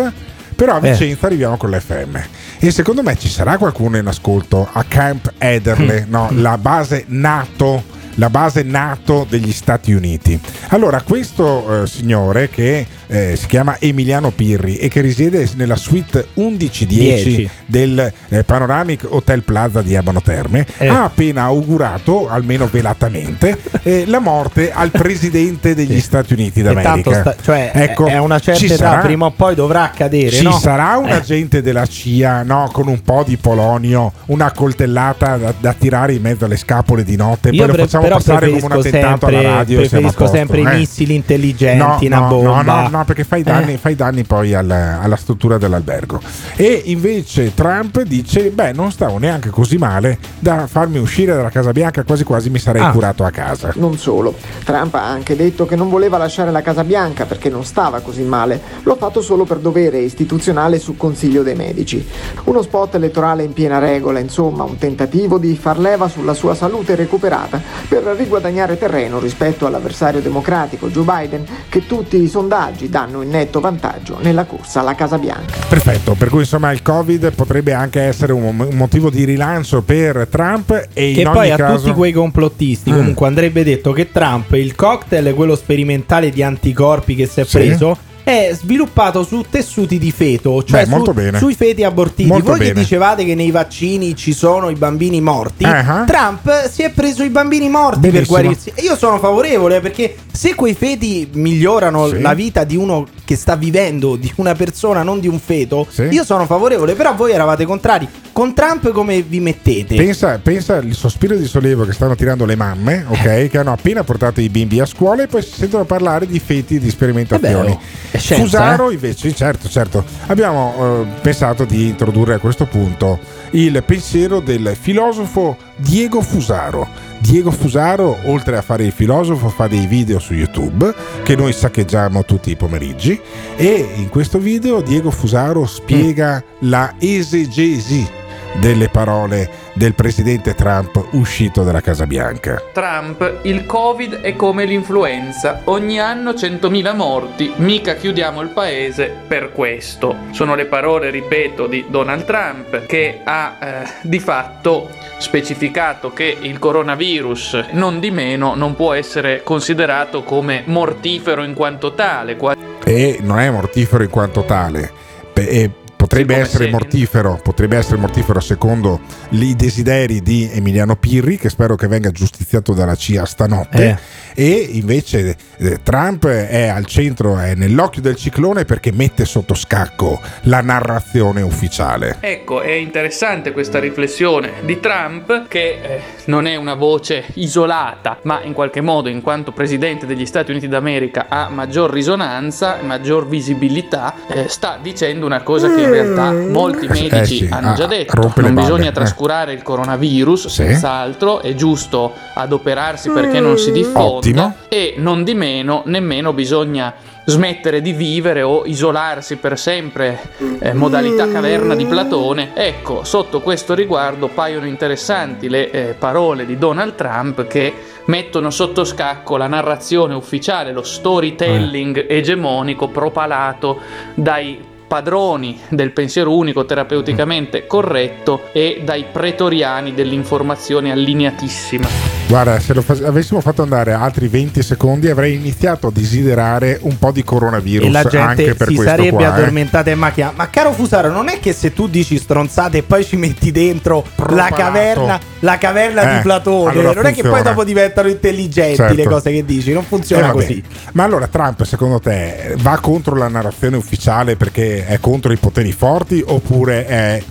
[0.54, 0.90] Però a Eh.
[0.92, 2.20] Vicenza arriviamo con l'FM.
[2.58, 6.10] E secondo me ci sarà qualcuno in ascolto a Camp Ederle, Mm.
[6.10, 6.28] no?
[6.34, 7.82] la base NATO.
[8.16, 10.38] La base NATO degli Stati Uniti.
[10.68, 16.28] Allora, questo eh, signore che eh, si chiama Emiliano Pirri e che risiede nella suite
[16.34, 17.50] 1110 Dieci.
[17.66, 20.88] del eh, Panoramic Hotel Plaza di Abano Terme, Eh.
[20.88, 27.20] ha appena augurato, almeno velatamente, eh, la morte al presidente degli Stati Uniti d'America.
[27.20, 30.30] sta- cioè, Ecco, è una certa età, sarà- prima o poi dovrà accadere.
[30.30, 30.52] ci no?
[30.58, 31.12] sarà un Eh.
[31.14, 36.20] agente della CIA no, con un po' di polonio, una coltellata da, da tirare in
[36.22, 38.96] mezzo alle scapole di notte, Io poi lo pre- facciamo però passare come un preferisco
[38.96, 39.78] attentato sempre, alla radio.
[39.78, 40.76] preferisco sempre i eh.
[40.76, 42.62] missili intelligenti, No, una no, bomba.
[42.62, 43.78] No, no, no, perché fai danni, Eh.
[43.78, 46.20] fai danni poi al- alla struttura dell'albergo.
[46.56, 51.72] E invece Trump dice: Beh, non stavo neanche così male da farmi uscire dalla Casa
[51.72, 52.90] Bianca, quasi quasi mi sarei Ah.
[52.90, 53.72] curato a casa.
[53.76, 54.34] Non solo,
[54.64, 58.22] Trump ha anche detto che non voleva lasciare la Casa Bianca perché non stava così
[58.22, 62.04] male, lo ha fatto solo per dovere istituzionale su consiglio dei medici.
[62.44, 66.94] Uno spot elettorale in piena regola, insomma, un tentativo di far leva sulla sua salute
[66.94, 67.60] recuperata
[67.92, 73.60] per riguadagnare terreno rispetto all'avversario democratico Joe Biden che tutti i sondaggi danno in netto
[73.60, 75.52] vantaggio nella corsa alla Casa Bianca.
[75.68, 80.70] Perfetto, per cui insomma il Covid potrebbe anche essere un, motivo di rilancio per Trump
[80.94, 81.84] e Che in poi ogni a caso...
[81.84, 82.96] tutti quei complottisti Mm.
[82.96, 87.58] comunque andrebbe detto che Trump il cocktail, quello sperimentale di anticorpi che si è Sì.
[87.58, 91.38] preso, è sviluppato su tessuti di feto, cioè Beh, su- molto bene.
[91.38, 92.28] sui feti abortiti.
[92.28, 92.80] Molto Voi che bene.
[92.80, 96.04] dicevate che nei vaccini ci sono i bambini morti, Ah.
[96.06, 98.38] Trump si è preso i bambini morti per Benissimo.
[98.38, 98.72] guarirsi.
[98.74, 102.20] E io sono favorevole perché se quei feti migliorano Sì.
[102.20, 106.02] la vita di uno che sta vivendo, di una persona, non di un feto, Sì.
[106.10, 106.94] io sono favorevole.
[106.94, 108.08] Però voi eravate contrari.
[108.32, 109.94] Con Trump come vi mettete?
[109.94, 113.48] Pensa, pensa al sospiro di sollievo che stanno tirando le mamme, ok?
[113.48, 116.78] Che hanno appena portato i bimbi a scuola e poi si sentono parlare di feti
[116.78, 117.78] di sperimentazioni.
[118.14, 120.04] Eh scienza, Fusaro invece, certo, certo.
[120.26, 123.18] Abbiamo eh, pensato di introdurre a questo punto
[123.52, 126.86] il pensiero del filosofo Diego Fusaro.
[127.20, 130.92] Diego Fusaro, oltre a fare il filosofo, fa dei video su YouTube
[131.22, 133.18] che noi saccheggiamo tutti i pomeriggi
[133.56, 138.20] e in questo video Diego Fusaro spiega la esegesi
[138.54, 142.62] delle parole del presidente Trump uscito dalla Casa Bianca.
[142.72, 149.52] Trump, il Covid è come l'influenza, ogni anno 100.000 morti, mica chiudiamo il paese per
[149.52, 150.16] questo.
[150.30, 154.88] Sono le parole, ripeto, di Donald Trump che ha eh, di fatto
[155.18, 161.94] specificato che il coronavirus non di meno non può essere considerato come mortifero in quanto
[161.94, 162.36] tale.
[162.84, 164.90] E non è mortifero in quanto tale.
[165.32, 165.70] Pe-
[166.02, 169.00] potrebbe essere mortifero, potrebbe essere mortifero secondo
[169.30, 173.98] i desideri di Emiliano Pirri, che spero che venga giustiziato dalla CIA stanotte.
[174.34, 180.20] E invece eh, Trump è al centro, è nell'occhio del ciclone perché mette sotto scacco
[180.42, 182.16] la narrazione ufficiale.
[182.18, 188.40] Ecco, è interessante questa riflessione di Trump che eh, non è una voce isolata, ma
[188.42, 194.14] in qualche modo in quanto presidente degli Stati Uniti d'America ha maggior risonanza, maggior visibilità,
[194.28, 197.86] eh, sta dicendo una cosa che in realtà molti Eh, medici sì, hanno ah, già
[197.86, 198.32] detto.
[198.36, 198.92] Non bisogna eh.
[198.92, 200.62] trascurare il coronavirus, Sì.
[200.64, 204.54] senz'altro, è giusto adoperarsi perché non si diffonda Ottimo.
[204.68, 206.92] e non di meno nemmeno bisogna
[207.24, 210.20] smettere di vivere o isolarsi per sempre
[210.60, 212.50] eh, modalità caverna di Platone.
[212.54, 217.72] Ecco sotto questo riguardo paiono interessanti le eh, parole di Donald Trump che
[218.06, 223.80] mettono sotto scacco la narrazione ufficiale lo storytelling egemonico propalato
[224.14, 232.80] dai padroni del pensiero unico terapeuticamente corretto e dai pretoriani dell'informazione allineatissima Guarda, se lo
[232.80, 237.86] fa- avessimo fatto andare altri 20 secondi avrei iniziato a desiderare un po' di coronavirus
[237.86, 239.20] E la gente anche per si sarebbe qua.
[239.20, 239.24] eh.
[239.26, 240.32] addormentata in macchina.
[240.34, 243.96] Ma caro Fusaro, non è che se tu dici stronzate e poi ci metti dentro
[244.02, 244.54] la Propalato.
[244.54, 247.50] caverna, la caverna Eh, di Platone, allora non è che poi funziona.
[247.50, 248.94] dopo diventano intelligenti Certo.
[248.94, 250.62] le cose che dici, non funziona Eh, così.
[250.92, 255.72] Ma allora Trump, secondo te, va contro la narrazione ufficiale perché è contro i poteri
[255.72, 257.22] forti oppure è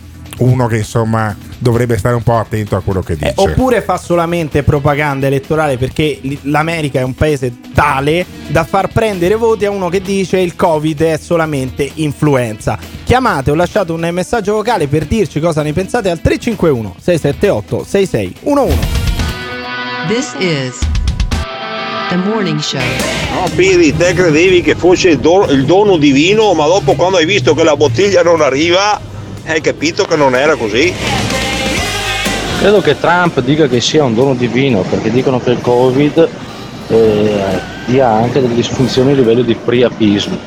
[0.42, 3.30] uno che insomma dovrebbe stare un po' attento a quello che dice?
[3.30, 9.36] Eh, oppure fa solamente propaganda elettorale perché l'America è un paese tale da far prendere
[9.36, 12.78] voti a uno che dice il Covid è solamente influenza.
[13.04, 18.78] Chiamate o lasciate un messaggio vocale per dirci cosa ne pensate al 351 678 6611.
[20.08, 20.80] This is
[22.10, 22.82] the morning show.
[23.34, 27.26] No, Piri, te credevi che fosse il, do- il dono divino, ma dopo quando hai
[27.26, 29.00] visto che la bottiglia non arriva,
[29.52, 30.94] hai capito che non era così.
[32.60, 36.30] Credo che Trump dica che sia un dono divino perché dicono che il Covid
[36.88, 40.38] eh, dia anche delle disfunzioni a livello di priapismo,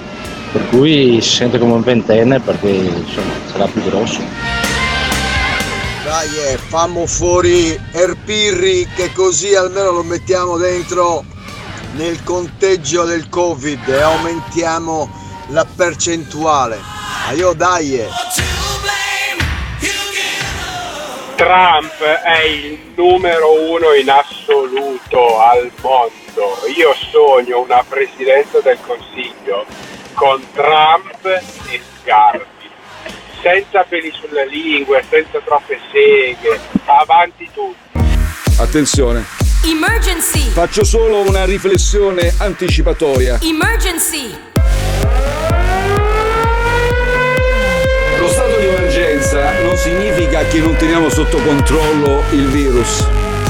[0.53, 4.21] per cui si sente come un ventenne perché insomma sarà più grosso.
[6.05, 11.25] Dai, eh, fammo fuori Erpirri che così almeno lo mettiamo dentro
[11.97, 15.11] nel conteggio del Covid e aumentiamo
[15.49, 16.79] la percentuale.
[17.27, 17.99] Ma io dai!
[17.99, 18.64] eh.
[21.37, 26.59] Trump è il numero uno in assoluto al mondo.
[26.77, 29.67] Io sogno una presidenza del Consiglio
[30.15, 32.71] con Trump e Sgarbi,
[33.43, 37.99] senza peli sulle lingue, senza troppe seghe, avanti tutti.
[38.59, 39.25] Attenzione,
[39.65, 40.51] Emergency!
[40.51, 43.41] faccio solo una riflessione anticipatoria.
[43.43, 44.53] Emergency!
[49.35, 53.07] Emergenza non significa che non teniamo sotto controllo il virus.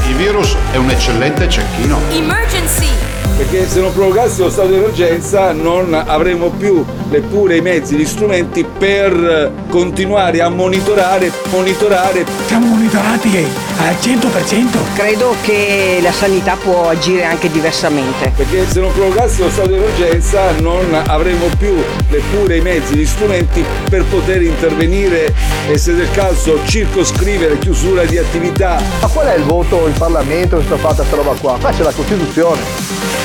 [0.09, 2.01] Il virus è un eccellente cecchino.
[2.11, 3.14] Emergency!
[3.37, 8.05] Perché se non prorogassimo lo stato di emergenza non avremo più neppure i mezzi, gli
[8.05, 12.25] strumenti per continuare a monitorare, monitorare.
[12.47, 13.45] Siamo monitorati
[13.79, 14.79] al 100%.
[14.95, 18.33] Credo che la sanità può agire anche diversamente.
[18.37, 21.75] Perché se non prorogassimo lo stato di emergenza non avremo più
[22.09, 25.35] neppure i mezzi, gli strumenti per poter intervenire
[25.69, 28.81] e se del caso circoscrivere chiusura di attività.
[29.01, 31.59] Ma qual è il voto in Parlamento che sta fatta sta roba qua?
[31.61, 33.24] Qua c'è la Costituzione.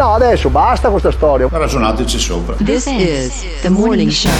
[0.00, 1.46] No, adesso basta questa storia.
[1.50, 2.56] Ragionateci sopra.
[2.56, 4.32] This is the morning show.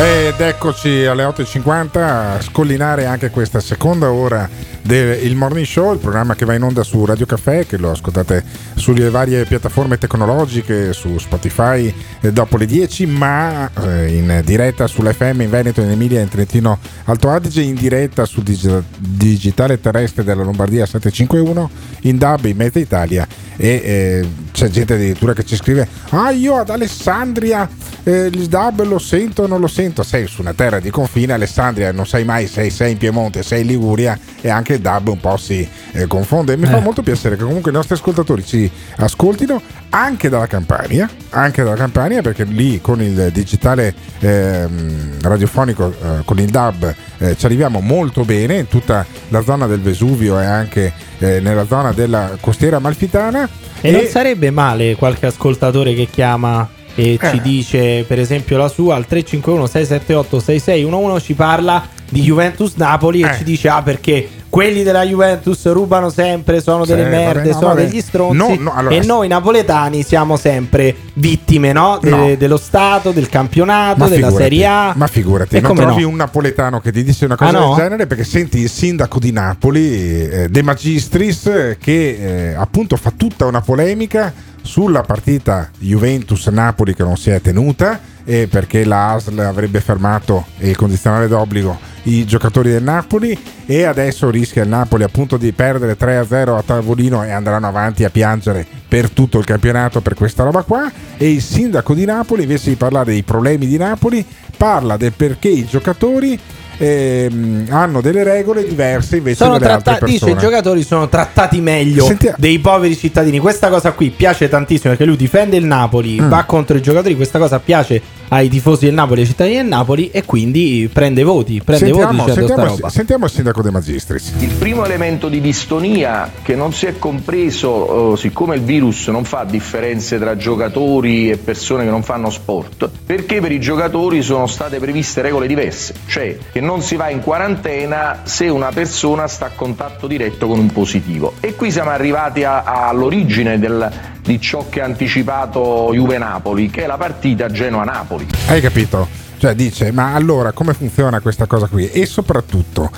[0.00, 4.48] Ed eccoci alle 8.50 a scollinare anche questa seconda ora
[4.86, 8.44] del Morning Show, il programma che va in onda su Radio Caffè, che lo ascoltate
[8.74, 15.40] sulle varie piattaforme tecnologiche, su Spotify eh, dopo le 10, ma eh, in diretta sull'FM
[15.40, 20.44] in Veneto, in Emilia, in Trentino Alto Adige, in diretta sul digi- digitale terrestre della
[20.44, 21.70] Lombardia 751,
[22.02, 23.26] in DAB in Mezza Italia
[23.56, 27.68] e eh, c'è gente addirittura che ci scrive ah io ad Alessandria
[28.02, 30.02] eh, il DAB lo sento o non lo sento?
[30.02, 33.62] Sei su una terra di confine Alessandria non sai mai se sei in Piemonte sei
[33.62, 36.80] in Liguria e anche il DAB un po' si eh, confonde mi fa Eh.
[36.80, 39.60] molto piacere che comunque i nostri ascoltatori ci ascoltino
[39.90, 46.38] anche dalla Campania anche dalla Campania perché lì con il digitale ehm, radiofonico eh, con
[46.38, 50.92] il DAB eh, ci arriviamo molto bene in tutta la zona del Vesuvio e anche
[51.18, 53.48] eh, nella zona della costiera amalfitana
[53.80, 56.68] E, non sarebbe male qualche ascoltatore che chiama
[56.98, 57.40] e ci Eh.
[57.42, 63.28] dice, per esempio, la sua al 351 678 6611 ci parla di Juventus Napoli Eh.
[63.28, 67.48] e ci dice: Ah, perché quelli della Juventus rubano sempre, sono Sì, delle vabbè, merde,
[67.50, 67.84] no, sono vabbè.
[67.84, 68.36] degli stronzi.
[68.38, 71.98] No, no, allora- e noi napoletani siamo sempre vittime no?
[72.00, 74.92] De- dello Stato, del campionato, Ma della figurati, Serie A.
[74.96, 78.06] ma figurati, E non trovi un napoletano che ti dice una cosa Ah, del genere
[78.06, 83.44] perché senti il sindaco di Napoli, eh, De Magistris, eh, che eh, appunto fa tutta
[83.44, 84.32] una polemica
[84.62, 90.74] sulla partita Juventus-Napoli che non si è tenuta e perché la ASL avrebbe fermato il
[90.74, 93.36] condizionale d'obbligo i giocatori del Napoli
[93.66, 98.10] e adesso rischia il Napoli appunto di perdere 3-0 a tavolino e andranno avanti a
[98.10, 102.70] piangere per tutto il campionato per questa roba qua e il sindaco di Napoli invece
[102.70, 104.24] di parlare dei problemi di Napoli
[104.56, 106.38] parla del perché i giocatori
[106.78, 111.08] ehm, hanno delle regole diverse invece Sono delle altre trattati, dice persone i giocatori sono
[111.08, 113.38] trattati meglio Senti- dei poveri cittadini.
[113.38, 116.28] Questa cosa qui piace tantissimo perché lui difende il Napoli, Mm.
[116.28, 117.16] va contro i giocatori.
[117.16, 121.60] Questa cosa piace ai tifosi del Napoli, ai cittadini del Napoli e quindi prende voti.
[121.64, 122.88] Prende voti sentiamo, sta sentiamo, roba.
[122.88, 128.14] sentiamo il sindaco De Magistris Il primo elemento di distonia che non si è compreso,
[128.14, 132.88] eh, siccome il virus non fa differenze tra giocatori e persone che non fanno sport,
[133.04, 137.20] perché per i giocatori sono state previste regole diverse, cioè che non si va in
[137.20, 141.34] quarantena se una persona sta a contatto diretto con un positivo.
[141.40, 143.90] E qui siamo arrivati a- all'origine del-
[144.22, 148.15] di ciò che ha anticipato Juve Napoli, che è la partita Genoa-Napoli.
[148.48, 149.24] Hai capito?
[149.38, 151.90] Cioè dice, ma allora come funziona questa cosa qui?
[151.90, 152.90] E soprattutto,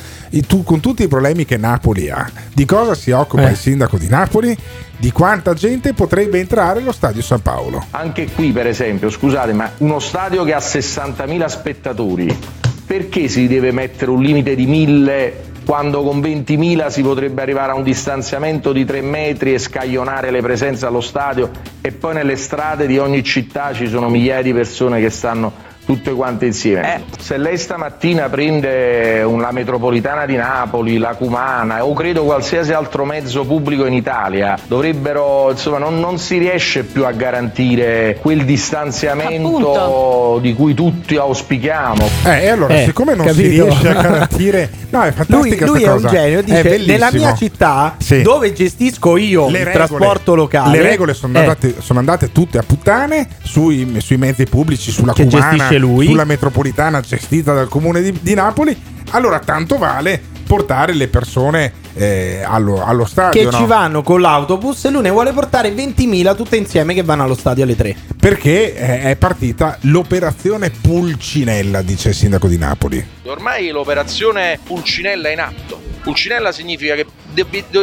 [0.46, 3.50] tu, con tutti i problemi che Napoli ha, di cosa si occupa Eh.
[3.50, 4.56] il sindaco di Napoli?
[4.96, 7.84] Di quanta gente potrebbe entrare allo stadio San Paolo?
[7.90, 12.38] Anche qui, per esempio, scusate, ma uno stadio che ha 60.000 spettatori,
[12.86, 17.74] perché si deve mettere un limite di 1000 quando con 20.000 si potrebbe arrivare a
[17.74, 21.50] un distanziamento di 3 metri e scaglionare le presenze allo stadio
[21.82, 25.52] e poi nelle strade di ogni città ci sono migliaia di persone che stanno
[25.88, 27.04] tutte quante insieme.
[27.18, 33.46] Se lei stamattina prende una metropolitana di Napoli, la Cumana o credo qualsiasi altro mezzo
[33.46, 40.54] pubblico in Italia, dovrebbero, insomma, non, non si riesce più a garantire quel distanziamento di
[40.54, 42.06] cui tutti auspichiamo.
[42.24, 43.64] Eh, e allora, Eh, siccome non si capito?
[43.64, 44.70] riesce a garantire...
[44.90, 46.08] No, è Lui, fantastica lui è sta un cosa.
[46.14, 48.22] genio, È dice nella mia città Sì.
[48.22, 50.76] dove gestisco io Le il regole- trasporto locale.
[50.76, 55.12] Le regole sono, eh, andate, sono andate tutte a puttane sui, sui mezzi pubblici, sulla
[55.12, 55.46] Che Cumana,
[55.78, 56.06] lui.
[56.06, 58.76] sulla metropolitana gestita dal comune di, di Napoli.
[59.10, 63.40] Allora tanto vale portare le persone eh, allo, allo stadio.
[63.40, 63.56] Che no?
[63.56, 67.34] ci vanno con l'autobus e lui ne vuole portare 20.000 tutte insieme che vanno allo
[67.34, 67.96] stadio alle 3.
[68.18, 73.06] Perché eh, è partita l'operazione Pulcinella, dice il sindaco di Napoli.
[73.24, 75.87] Ormai l'operazione Pulcinella è in atto.
[76.02, 77.06] Pulcinella significa che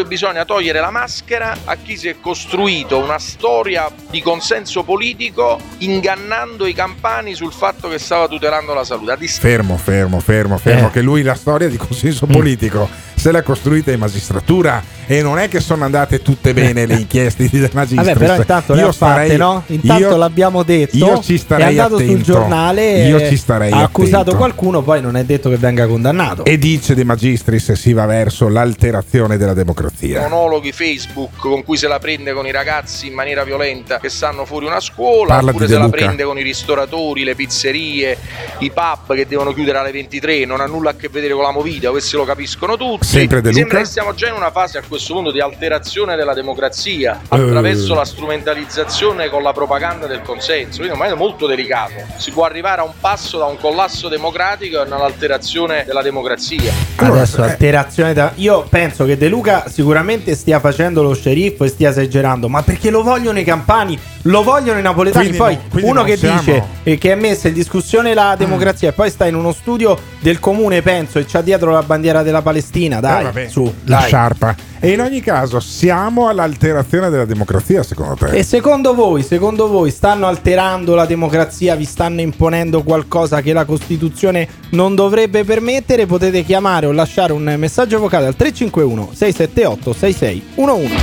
[0.08, 6.66] bisogna togliere la maschera a chi si è costruito una storia di consenso politico ingannando
[6.66, 9.18] i campani sul fatto che stava tutelando la salute.
[9.28, 10.92] Fermo, fermo, fermo, fermo, Eh.
[10.92, 12.32] che lui la storia di consenso Mm.
[12.32, 12.90] politico
[13.26, 17.48] se l'ha costruita in magistratura e non è che sono andate tutte bene le inchieste
[17.50, 18.04] di magistratura.
[18.04, 19.64] Vabbè, però intanto le ha fatte, no?
[19.66, 20.96] Intanto l'abbiamo detto.
[20.96, 22.24] Io ci starei è andato sul attento.
[22.24, 23.08] giornale.
[23.08, 24.38] Io e ci starei Ha accusato attento.
[24.38, 26.46] qualcuno, poi non è detto che venga condannato.
[26.46, 30.22] E dice De Magistris si va verso l'alterazione della democrazia.
[30.22, 34.46] monologhi Facebook con cui se la prende con i ragazzi in maniera violenta che stanno
[34.46, 35.98] fuori una scuola, Parla oppure di se la Luca.
[35.98, 38.18] prende con i ristoratori, le pizzerie,
[38.60, 41.52] i pub che devono chiudere alle 23, non ha nulla a che vedere con la
[41.52, 43.15] movida, questo lo capiscono tutti.
[43.16, 43.84] Sempre De Mi sembra Luca.
[43.84, 47.96] che stiamo già in una fase a questo punto di alterazione della democrazia attraverso Eh.
[47.96, 51.94] la strumentalizzazione con la propaganda del consenso, quindi ormai è molto delicato.
[52.18, 56.74] Si può arrivare a un passo da un collasso democratico a un'alterazione della democrazia.
[56.98, 58.32] Adesso alterazione da.
[58.36, 62.90] Io penso che De Luca sicuramente stia facendo lo sceriffo e stia esagerando, ma perché
[62.90, 65.28] lo vogliono i campani, lo vogliono i napoletani.
[65.28, 68.36] Quindi poi no- quindi uno che siamo- dice eh, che è messa in discussione la
[68.38, 72.22] democrazia e poi sta in uno studio del comune, penso, e c'ha dietro la bandiera
[72.24, 72.95] della Palestina.
[73.00, 74.08] Dai, Eh, vabbè, su, la dai.
[74.08, 74.56] sciarpa.
[74.80, 78.28] E in ogni caso siamo all'alterazione della democrazia secondo te?
[78.38, 83.66] E secondo voi, secondo voi stanno alterando la democrazia, vi stanno imponendo qualcosa che la
[83.66, 86.06] Costituzione non dovrebbe permettere?
[86.06, 90.94] Potete chiamare o lasciare un messaggio vocale al 351 678 6611.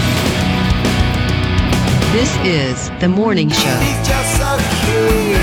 [2.13, 3.71] This is the morning show.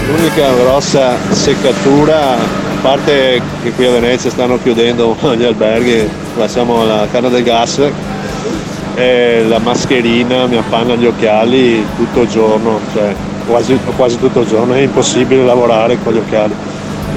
[0.08, 2.38] L'unica grossa seccatura,
[2.80, 7.82] a parte che qui a Venezia stanno chiudendo gli alberghi, lasciamo la canna del gas,
[8.96, 13.14] e la mascherina mi appanna gli occhiali tutto il giorno, cioè
[13.46, 16.54] quasi, quasi tutto il giorno, è impossibile lavorare con gli occhiali.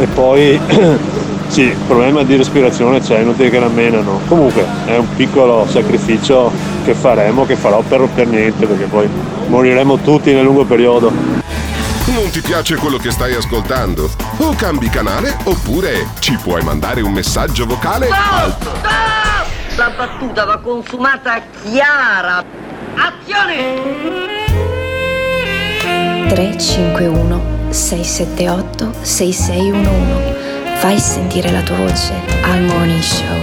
[0.00, 0.58] E poi
[1.46, 4.18] sì, il problema di respirazione c'è, inutile che la menano.
[4.26, 6.50] Comunque è un piccolo sacrificio
[6.84, 9.08] che faremo, che farò per, per niente, perché poi
[9.46, 11.12] moriremo tutti nel lungo periodo.
[12.06, 14.10] Non ti piace quello che stai ascoltando?
[14.38, 18.56] O cambi canale oppure ci puoi mandare un messaggio vocale al
[19.76, 22.44] La battuta va consumata chiara.
[22.96, 24.40] Azione!
[26.28, 30.32] 351 678 6611
[30.78, 33.36] Fai sentire la tua voce al Morning Show.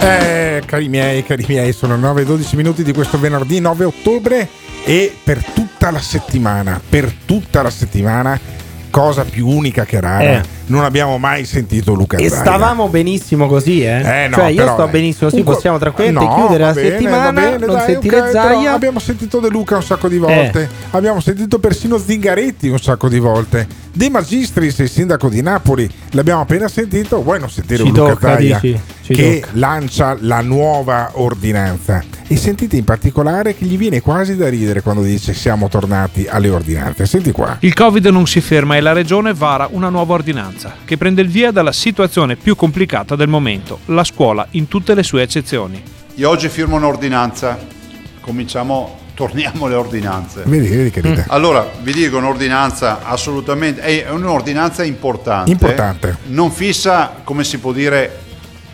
[0.00, 4.48] Eh, cari miei, cari miei, sono 9 e 12 minuti di questo venerdì 9 ottobre
[4.84, 5.42] e per
[5.84, 8.40] tutta la settimana, per tutta la settimana,
[8.88, 10.42] cosa più unica che rara, Eh.
[10.66, 12.40] Non abbiamo mai sentito Luca E Zaia.
[12.40, 14.24] stavamo benissimo così, eh?
[14.24, 14.90] Eh, no, cioè, io però, sto eh.
[14.90, 18.30] benissimo, sì, Comunque- possiamo tranquillamente No, chiudere la bene, settimana, bene, non dai, sentire ok,
[18.30, 18.72] però Zaia.
[18.72, 20.18] Abbiamo sentito De Luca un sacco di Eh.
[20.18, 23.66] volte, abbiamo sentito persino Zingaretti un sacco di volte.
[23.92, 27.22] De Magistris, il sindaco di Napoli, l'abbiamo appena sentito.
[27.22, 28.80] Vuoi non sentire Ci un Luca tocca, Zaia dici?
[29.02, 29.52] Ci che tocca.
[29.58, 32.02] lancia la nuova ordinanza?
[32.26, 36.48] E sentite in particolare che gli viene quasi da ridere quando dice siamo tornati alle
[36.48, 37.04] ordinanze.
[37.06, 37.56] Senti qua.
[37.60, 40.53] Il Covid non si ferma e la Regione vara una nuova ordinanza
[40.84, 45.02] che prende il via dalla situazione più complicata del momento, la scuola in tutte le
[45.02, 45.82] sue eccezioni.
[46.14, 47.58] Io oggi firmo un'ordinanza,
[48.20, 50.42] cominciamo, torniamo alle ordinanze.
[50.44, 51.24] Vedi, vedi che ride.
[51.28, 55.50] Allora, vi dico un'ordinanza assolutamente, è un'ordinanza importante.
[55.50, 56.16] Importante.
[56.26, 58.20] Non fissa, come si può dire,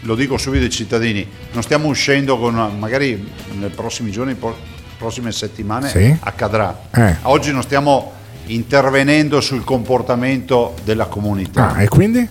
[0.01, 4.57] lo dico subito ai cittadini, non stiamo uscendo con, magari nei prossimi giorni, pro-
[4.97, 6.17] prossime settimane Sì.
[6.21, 6.79] accadrà.
[6.95, 7.17] Eh.
[7.23, 8.13] Oggi non stiamo
[8.47, 11.73] intervenendo sul comportamento della comunità.
[11.75, 12.27] Ah, e quindi?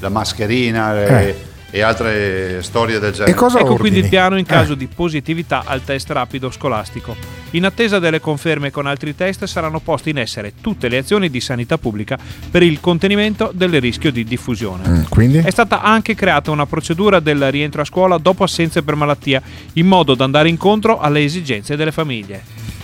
[0.00, 1.36] La mascherina e,
[1.74, 3.30] e altre storie del genere.
[3.30, 7.16] ecco quindi il piano in caso di positività al test rapido scolastico.
[7.52, 11.40] In attesa delle conferme con altri test saranno poste in essere tutte le azioni di
[11.40, 12.18] sanità pubblica
[12.50, 14.86] per il contenimento del rischio di diffusione.
[14.86, 15.38] Mm, quindi?
[15.38, 19.40] È stata anche creata una procedura del rientro a scuola dopo assenze per malattia,
[19.74, 22.42] in modo da andare incontro alle esigenze delle famiglie.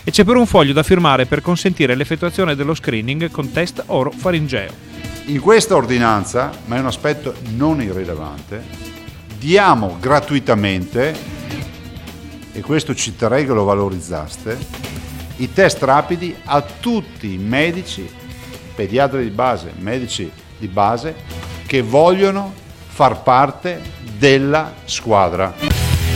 [0.09, 4.71] E c'è pure un foglio da firmare per consentire l'effettuazione dello screening con test oro-faringeo.
[5.27, 8.65] In questa ordinanza, ma è un aspetto non irrilevante,
[9.37, 11.15] diamo gratuitamente,
[12.51, 14.57] e questo ci terrei che lo valorizzaste,
[15.37, 18.09] i test rapidi a tutti i medici,
[18.75, 21.15] pediatri di base, medici di base,
[21.67, 22.55] che vogliono
[22.87, 23.83] far parte
[24.17, 25.53] della squadra.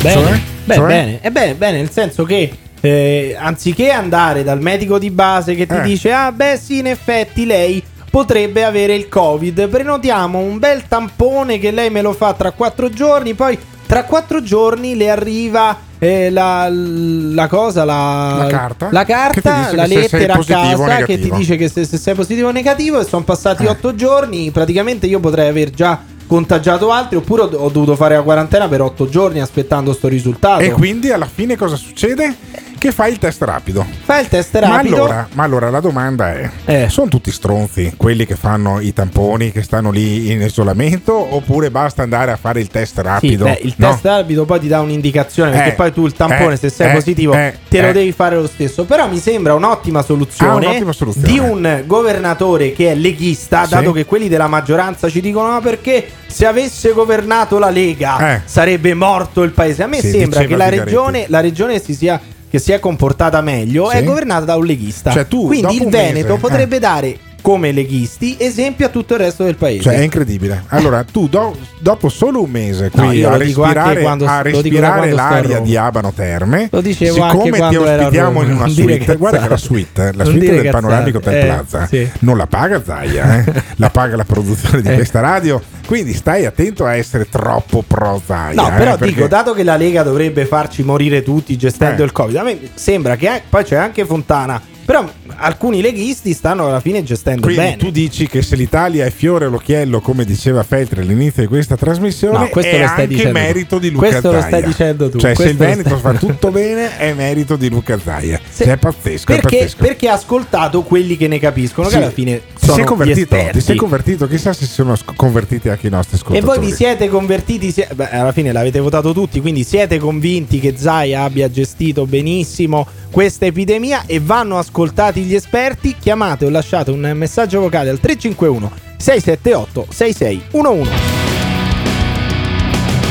[0.01, 0.40] Bene, Cioè?
[0.64, 0.86] beh, Cioè?
[0.86, 5.66] bene, è bene, bene, nel senso che eh, anziché andare dal medico di base che
[5.66, 5.82] ti Eh.
[5.82, 9.68] dice ah beh sì in effetti lei potrebbe avere il Covid.
[9.68, 14.42] Prenotiamo un bel tampone che lei me lo fa tra quattro giorni, poi tra quattro
[14.42, 18.88] giorni le arriva eh, la, la cosa, la, La carta?
[18.90, 22.50] la, carta, la lettera a casa che ti dice che se, se sei positivo o
[22.50, 23.24] negativo e sono Eh.
[23.24, 28.16] passati otto giorni, praticamente io potrei aver già contagiato altri oppure ho, ho dovuto fare
[28.16, 30.62] la quarantena per otto giorni aspettando sto risultato.
[30.62, 32.34] E quindi alla fine cosa succede?
[32.82, 33.86] Che fai il test rapido.
[34.02, 34.96] Fai il test Ma rapido.
[34.96, 39.62] allora, ma allora la domanda è: sono tutti stronzi quelli che fanno i tamponi, che
[39.62, 41.12] stanno lì in isolamento?
[41.36, 43.44] Oppure basta andare a fare il test Sì, rapido?
[43.44, 43.90] beh, il No?
[43.90, 46.90] test rapido poi ti dà un'indicazione perché Eh, poi tu il tampone eh, se sei
[46.90, 47.92] eh, positivo eh, te lo eh.
[47.92, 51.28] devi fare lo stesso però mi sembra un'ottima soluzione, Ah, un'ottima soluzione.
[51.28, 53.74] di un governatore che è leghista Sì.
[53.74, 58.40] dato che quelli della maggioranza ci dicono ma perché se avesse governato la Lega Eh.
[58.44, 62.20] sarebbe morto il paese a me Sì, sembra che la regione, la regione si sia
[62.53, 63.96] che si è comportata meglio Sì.
[63.96, 66.80] è governata da un leghista Cioè, tu, quindi il Veneto mese, potrebbe eh.
[66.80, 70.62] dare come leghisti esempio a tutto il resto del paese Cioè, è incredibile.
[70.68, 75.14] Allora, tu do- dopo solo un mese qui No, a respirare, quando- a respirare a
[75.14, 79.57] l'aria di Abano Terme, Lo dicevo siccome ti ospitiamo in una suite, guarda che la
[79.57, 82.09] suite, la Non suite del Panoramico del Eh, Plaza sì.
[82.20, 83.53] non la paga Zaia, eh?
[83.76, 84.95] la paga la produzione di Eh.
[84.95, 88.55] questa radio, quindi stai attento a essere troppo pro Zaia.
[88.55, 92.05] No, eh, però perché- dico, dato che la Lega dovrebbe farci morire tutti gestendo Eh.
[92.05, 94.61] il Covid, a me sembra che eh, poi c'è anche Fontana.
[94.84, 97.76] Però alcuni leghisti stanno alla fine gestendo Quindi bene.
[97.76, 102.38] tu dici che se l'Italia è fiore all'occhiello, come diceva Feltri all'inizio di questa trasmissione,
[102.38, 104.46] No, questo è lo stai anche dicendo merito di Luca Questo lo Zaia.
[104.46, 107.56] stai dicendo tu, Cioè, se il questo lo Veneto stai- fa tutto bene, è merito
[107.56, 108.40] di Luca Zaia.
[108.48, 109.76] Se- Cioè, è pazzesco, è perché, pazzesco.
[109.84, 111.96] perché ha ascoltato quelli che ne capiscono, Sì.
[111.96, 113.36] che alla fine Ti sono sei gli convertito?
[113.52, 114.26] Ti sei convertito?
[114.28, 116.58] Chissà se si sono convertiti anche i nostri E ascoltatori.
[116.58, 120.74] voi vi siete convertiti, sie- beh, alla fine l'avete votato tutti, quindi siete convinti che
[120.76, 125.96] Zaia abbia gestito benissimo questa epidemia e vanno ascoltati gli esperti?
[125.98, 130.90] Chiamate o lasciate un messaggio vocale al 351 678 6611.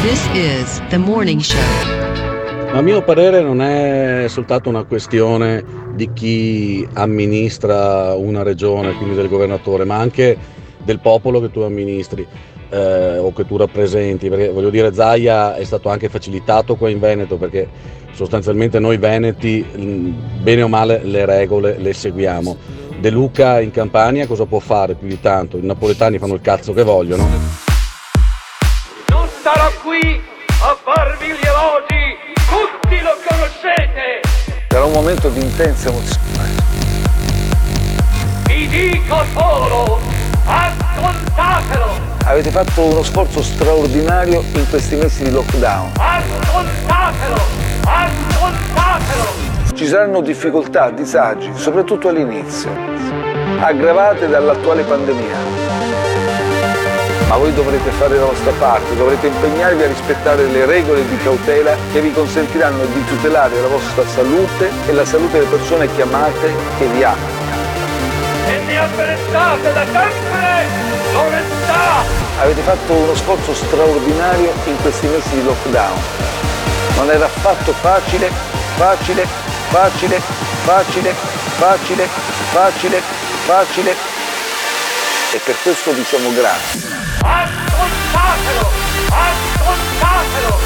[0.02, 1.60] This is the morning show.
[2.74, 9.30] A mio parere non è soltanto una questione di chi amministra una regione, quindi del
[9.30, 10.36] governatore, ma anche
[10.84, 12.26] del popolo che tu amministri
[12.70, 17.00] eh, o che tu rappresenti, perché voglio dire Zaia è stato anche facilitato qua in
[17.00, 22.58] Veneto perché sostanzialmente noi veneti bene o male le regole le seguiamo.
[23.00, 25.58] De Luca in Campania cosa può fare più di tanto?
[25.58, 27.28] I napoletani fanno il cazzo che vogliono.
[29.08, 30.22] Non starò qui
[30.62, 32.16] a farvi gli elogi,
[32.48, 34.22] tutti lo conoscete.
[34.68, 36.50] Era un momento di intensa emozione.
[38.46, 40.00] Vi dico solo,
[40.46, 45.92] ascoltatelo, Avete fatto uno sforzo straordinario in questi mesi di lockdown.
[45.98, 47.36] ascoltatelo,
[48.92, 49.50] ascoltatelo.
[49.74, 52.70] Ci saranno difficoltà, disagi, soprattutto all'inizio,
[53.60, 55.60] aggravate dall'attuale pandemia.
[57.28, 61.74] Ma voi dovrete fare la vostra parte, dovrete impegnarvi a rispettare le regole di cautela
[61.94, 66.54] che vi consentiranno di tutelare la vostra salute e la salute delle persone che amate
[66.78, 67.40] che vi amano.
[68.48, 70.66] E ne apprezzate da sempre
[71.14, 72.20] l'onestà.
[72.42, 76.00] Avete fatto uno sforzo straordinario in questi mesi di lockdown.
[76.98, 78.51] Non era affatto facile,
[78.82, 79.28] facile,
[79.70, 80.20] facile,
[80.64, 81.14] facile,
[81.60, 82.10] facile,
[82.52, 83.02] facile,
[83.46, 83.96] facile.
[85.34, 86.82] E per questo diciamo grazie.
[87.22, 88.72] Ascoltatelo,
[89.08, 90.60] ascoltatelo.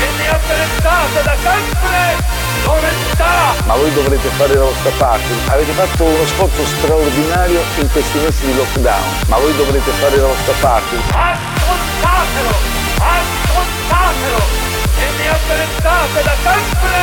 [0.00, 2.16] E ne apprezzate da sempre
[2.64, 3.54] l'onestà.
[3.66, 5.32] Ma voi dovrete fare la vostra parte.
[5.46, 9.26] Avete fatto uno sforzo straordinario in questi mesi di lockdown.
[9.28, 10.96] Ma voi dovrete fare la vostra parte.
[10.96, 12.54] Ascoltatelo,
[12.98, 14.59] ascoltatelo.
[15.00, 17.00] E ne apprezzate da sempre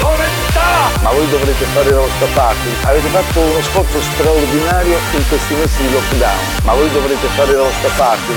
[0.00, 1.02] l'onestà.
[1.02, 2.68] Ma voi dovrete fare la vostra parte.
[2.82, 6.64] Avete fatto uno sforzo straordinario in questi mesi di lockdown.
[6.64, 8.32] Ma voi dovrete fare la vostra parte.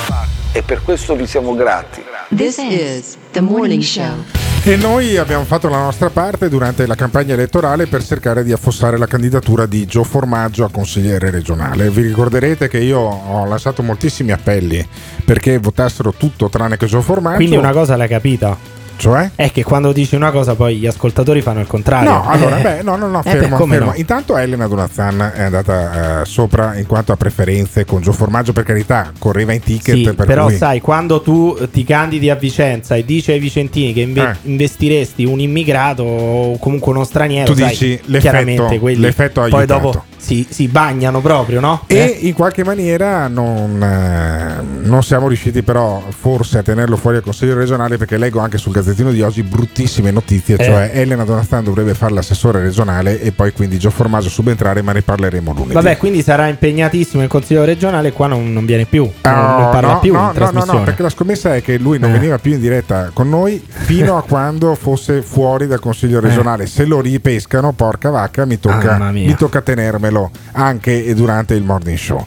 [0.52, 2.04] E per questo vi siamo grati.
[2.36, 4.24] This is the morning show.
[4.62, 8.98] E noi abbiamo fatto la nostra parte durante la campagna elettorale per cercare di affossare
[8.98, 11.90] la candidatura di Gio Formaggio a consigliere regionale.
[11.90, 14.86] Vi ricorderete che io ho lasciato moltissimi appelli
[15.24, 17.38] perché votassero tutto tranne che Gio Formaggio.
[17.38, 18.79] Quindi una cosa l'hai capita.
[19.00, 19.32] Cioè?
[19.36, 22.10] È che quando dici una cosa poi gli ascoltatori fanno il contrario.
[22.12, 22.62] No, allora, Eh.
[22.62, 23.92] beh, no, no, no, Eh, beh, fermo, come fermo.
[23.92, 23.98] no?
[23.98, 28.64] Intanto Elena Donazan è andata eh, sopra in quanto a preferenze con Gio Formaggio, per
[28.66, 30.58] carità, correva in ticket Sì, per però cui...
[30.58, 34.36] sai, quando tu ti candidi a Vicenza e dici ai vicentini che inve- Eh.
[34.50, 39.48] investiresti un immigrato o comunque uno straniero, Tu sai, dici chiaramente l'effetto, quelli l'effetto ha
[39.48, 39.80] poi aiutato.
[39.82, 41.84] dopo si, si bagnano proprio, no?
[41.88, 42.18] E Eh?
[42.28, 47.56] in qualche maniera non, eh, non siamo riusciti però forse a tenerlo fuori al Consiglio
[47.56, 50.64] regionale perché leggo anche sul Gazzettino di oggi bruttissime notizie, Eh.
[50.64, 55.02] cioè Elena Donastan dovrebbe fare l'assessore regionale e poi quindi Gio Formaggio subentrare ma ne
[55.02, 55.74] parleremo lunedì.
[55.74, 58.12] Vabbè, quindi sarà impegnatissimo il consiglio regionale.
[58.12, 60.84] Qua non, non viene più, non, Ah, non parla no, più no, no, no, no,
[60.84, 62.14] perché la scommessa è che lui non Eh.
[62.14, 66.66] veniva più in diretta con noi fino a quando fosse fuori dal consiglio regionale.
[66.68, 70.09] Se lo ripescano, porca vacca, mi tocca, mi tocca tenermelo
[70.54, 72.26] anche durante il morning show.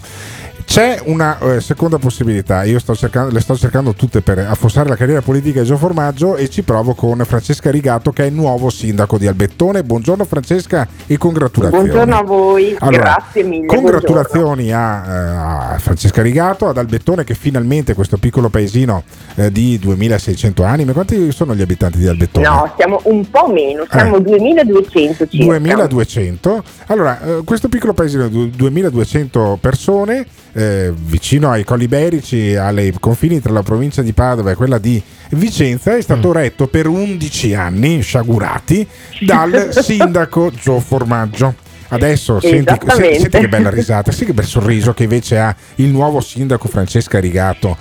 [0.72, 4.96] C'è una eh, seconda possibilità, io sto cercando, le sto cercando tutte per affossare la
[4.96, 8.70] carriera politica di Gio Formaggio e ci provo con Francesca Rigato che è il nuovo
[8.70, 9.82] sindaco di Albettone.
[9.84, 11.88] Buongiorno Francesca e congratulazioni.
[11.88, 13.66] Buongiorno a voi, Allora, grazie mille.
[13.66, 19.02] Congratulazioni a, eh, a Francesca Rigato, ad Albettone che finalmente questo piccolo paesino
[19.34, 22.48] eh, di 2600 anime, quanti sono gli abitanti di Albettone?
[22.48, 24.22] No, siamo un po' meno, siamo Eh.
[24.22, 25.58] 2200 circa.
[25.58, 32.92] 2200 allora eh, questo piccolo paesino di 2200 persone eh, vicino ai Colli Iberici ai
[33.00, 36.32] confini tra la provincia di Padova e quella di Vicenza è stato Mm.
[36.32, 38.86] retto per 11 anni sciagurati
[39.20, 41.55] dal sindaco Gio Formaggio
[41.88, 43.14] Adesso senti, Esattamente.
[43.14, 46.66] se- senti che bella risata, sì che bel sorriso che invece ha il nuovo sindaco
[46.66, 47.76] Francesca Rigato,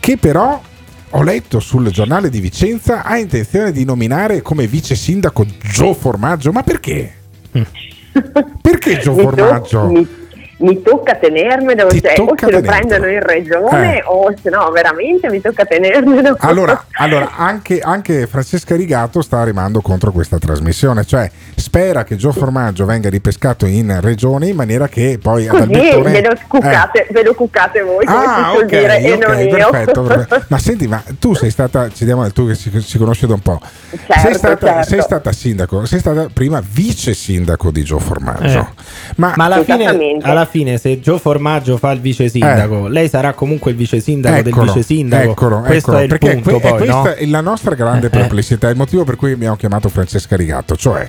[0.00, 0.58] che però
[1.10, 6.52] ho letto sul giornale di Vicenza ha intenzione di nominare come vice sindaco Gio Formaggio.
[6.52, 7.12] Ma perché?
[8.62, 10.06] Perché Gio Formaggio?
[10.60, 12.70] Mi, tocca tenermelo, cioè, o tocca se lo tenertelo.
[13.00, 14.02] prendono in regione Eh.
[14.06, 16.36] o se no veramente mi tocca tenermelo.
[16.50, 22.32] Allora, allora, anche, anche Francesca Rigato sta rimando contro questa trasmissione, cioè spera che Gio
[22.32, 26.10] Formaggio venga ripescato in regione in maniera che poi ad Così Albertone...
[26.10, 26.38] ve lo, Eh.
[26.48, 29.70] cuccate, ve lo cuccate voi, come Ah, si suol ok, dire, e ok, non io.
[29.70, 30.44] perfetto, perfetto.
[30.48, 33.40] Ma senti, ma tu sei stata, ci diamo tu che si, si conosce da un
[33.40, 34.88] po', Certo, sei, stata, certo.
[34.88, 38.58] sei stata sindaco, sei stata prima vice sindaco di Gio Formaggio.
[38.58, 38.66] Eh.
[39.16, 40.24] Ma, Ma alla fine, alla fine,
[40.78, 44.38] se Gio Formaggio fa il vice sindaco, lei sarà comunque il vice sindaco Eh.
[44.40, 45.30] Eccolo, del vice sindaco.
[45.30, 47.08] eccolo, Questo eccolo, è il punto, que- poi, questa no?
[47.10, 48.18] è la nostra grande Eh, eh.
[48.18, 51.08] perplessità, il motivo per cui abbiamo chiamato Francesca Rigato, cioè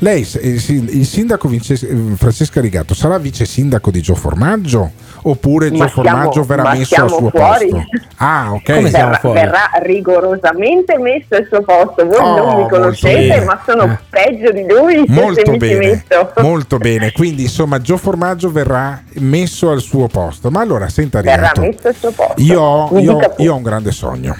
[0.00, 4.90] lei, il sin- il sindaco Vince- eh, Francesca Rigato sarà vice sindaco di Gio Formaggio
[5.22, 7.68] oppure Ma Gio Formaggio verrà messo al suo fuori.
[7.70, 7.84] posto?
[8.16, 8.74] Ah, ok.
[8.74, 9.40] Come siamo verrà, fuori?
[9.40, 12.06] verrà rigorosamente messo al suo posto.
[12.06, 13.98] Voi Oh, non mi conoscete, ma sono Eh.
[14.16, 16.04] Peggio di lui Molto bene,
[16.38, 17.12] molto bene.
[17.12, 20.50] Quindi insomma Gio Formaggio verrà messo al suo posto.
[20.50, 21.20] Ma allora senta
[22.12, 22.34] posto.
[22.36, 24.34] Io io- io ho un grande sogno.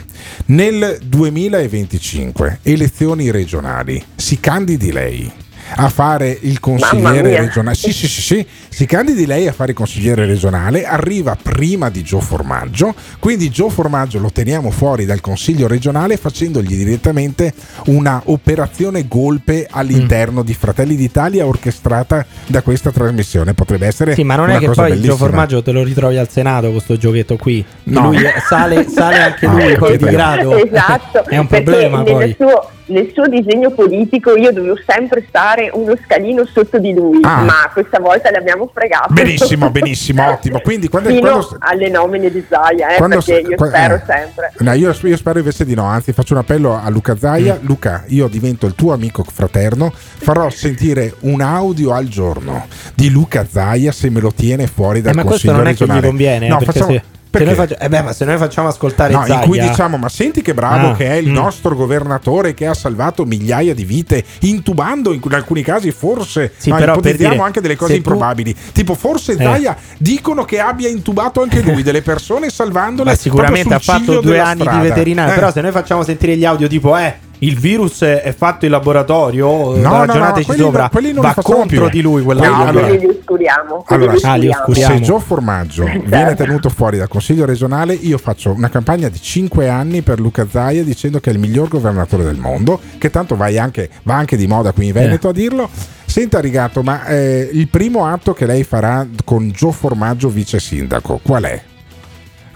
[0.46, 5.30] Nel 2025, elezioni regionali, si candidi lei
[5.74, 7.76] a fare il consigliere regionale.
[7.76, 12.02] Sì, sì, sì, sì, si candidi lei a fare il consigliere regionale, arriva prima di
[12.02, 17.52] Gio Formaggio, quindi Gio Formaggio lo teniamo fuori dal consiglio regionale facendogli direttamente
[17.86, 23.54] una operazione golpe all'interno di Fratelli d'Italia orchestrata da questa trasmissione.
[23.54, 25.12] Potrebbe essere Sì, ma non è che poi bellissima.
[25.12, 27.64] Gio Formaggio te lo ritrovi al Senato con sto giochetto qui.
[27.84, 28.10] No.
[28.10, 30.56] Lui sale, sale anche lui No, poi di grado.
[30.56, 32.36] Esatto, È un problema nel poi.
[32.38, 37.42] suo, nel suo disegno politico io dovevo sempre stare uno scalino sotto di lui, Ah.
[37.42, 39.12] ma questa volta l'abbiamo fregato.
[39.12, 40.60] Benissimo, benissimo, ottimo.
[40.60, 44.02] Quindi quando, Fino quando- alle nomine di Zaia, eh, Quando perché io qua- spero eh.
[44.06, 44.52] sempre.
[44.58, 47.58] No, io, io spero invece di no, anzi faccio un appello a Luca Zaia.
[47.60, 53.46] Luca, io divento il tuo amico fraterno, farò sentire un audio al giorno di Luca
[53.48, 56.00] Zaia se me lo tiene fuori dal Eh, ma questo consiglio non è che regionale.
[56.00, 57.00] gli conviene, eh, no, facciamo,
[57.38, 59.96] se, noi faccia- eh beh, ma se noi facciamo ascoltare No, in Zaia, cui diciamo,
[59.96, 61.34] ma senti che bravo Ah, che è il mm.
[61.34, 66.70] nostro governatore che ha salvato migliaia di vite, intubando in, in alcuni casi forse, Sì,
[66.70, 68.54] per ipotizziamo dire, anche delle se cose tu- improbabili.
[68.72, 69.36] Tipo, forse Eh.
[69.36, 74.38] Zaia dicono che abbia intubato anche lui delle persone salvandole ma sicuramente ha fatto due
[74.40, 74.80] anni strada.
[74.82, 75.32] di veterinario.
[75.32, 75.36] Eh.
[75.36, 77.24] Però se noi facciamo sentire gli audio tipo, eh.
[77.40, 80.82] Il virus è fatto in laboratorio, No, no, no, ragionateci quelli sopra.
[80.84, 81.88] no- quelli non va contro più.
[81.90, 82.68] di lui quella Quelli- roba.
[82.70, 83.84] allora- Quelli li oscuriamo.
[83.86, 84.94] quelli Allora, li Ah, li oscuriamo.
[84.96, 89.68] se Gio Formaggio viene tenuto fuori dal Consiglio regionale, io faccio una campagna di 5
[89.68, 93.58] anni per Luca Zaia dicendo che è il miglior governatore del mondo, che tanto vai
[93.58, 95.68] anche, va anche di moda qui in Veneto a dirlo.
[96.06, 101.20] Senta Rigato, ma eh, il primo atto che lei farà con Gio Formaggio vice sindaco,
[101.22, 101.60] qual è?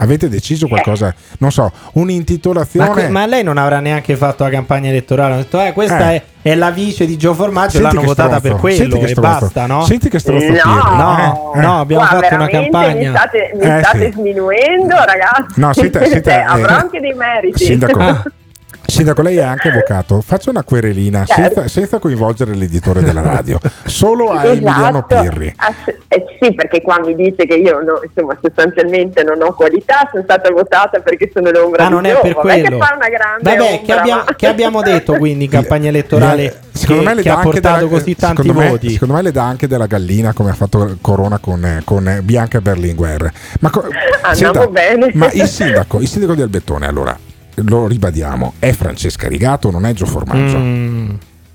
[0.02, 1.14] Avete deciso qualcosa?
[1.38, 2.90] Non so, Ma, un'intitolazione.
[2.90, 5.32] que- ma lei non avrà neanche fatto la campagna elettorale.
[5.34, 6.22] Hanno detto, eh, questa Eh.
[6.42, 7.78] È, è la vice di Gio Formaggio.
[7.78, 8.48] Senti l'hanno votata stronzo.
[8.48, 9.84] per quello Senti che e basta, no?
[9.84, 10.62] Senti che stronzo No, Pirri.
[10.96, 13.10] No, Eh, no, abbiamo Qua fatto una campagna.
[13.10, 14.12] Mi state, mi Eh, state sì.
[14.12, 15.60] sminuendo, ragazzi.
[15.60, 17.64] No, senta- senta, avrò eh, anche dei meriti.
[17.64, 18.22] Sindaco.
[18.90, 20.20] Sindaco, lei è anche avvocato.
[20.20, 21.42] Faccia una querelina Certo.
[21.60, 25.20] senza, senza coinvolgere l'editore della radio, solo a Emiliano Esatto.
[25.22, 25.52] Pirri.
[25.56, 30.08] Ass- eh, sì, perché qua mi dice che io no, insomma, sostanzialmente non ho qualità,
[30.10, 32.78] sono stata votata perché sono l'ombra Ah, di non è per quello.
[32.78, 36.60] fa una grande Vabbè, ombra, che, abbiamo, ma- che abbiamo detto quindi in campagna elettorale
[36.72, 38.90] Secondo che, me, le che dà ha anche portato della- così tanti secondo me- voti?
[38.90, 43.30] secondo me le dà anche della gallina come ha fatto Corona con, con Bianca Berlinguer.
[43.60, 43.86] Ma, co-
[44.22, 45.10] Andiamo bene.
[45.14, 47.16] ma il sindaco, il sindaco di Albettone, allora
[47.54, 50.58] lo ribadiamo, è Francesca Rigato, non è Gio Formaggio.
[50.58, 51.10] Mm.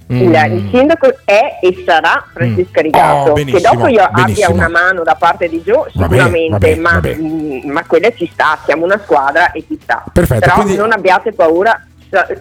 [0.08, 3.32] Il, il sindaco è e sarà Francesca Rigato.
[3.32, 4.54] Oh, che dopo io abbia benissimo.
[4.54, 7.22] una mano da parte di bene, sicuramente, va bene, ma, va bene.
[7.22, 10.04] mm, ma quella ci sta, siamo una squadra e ci sta.
[10.14, 11.84] Perfetto, Però quindi- non abbiate paura,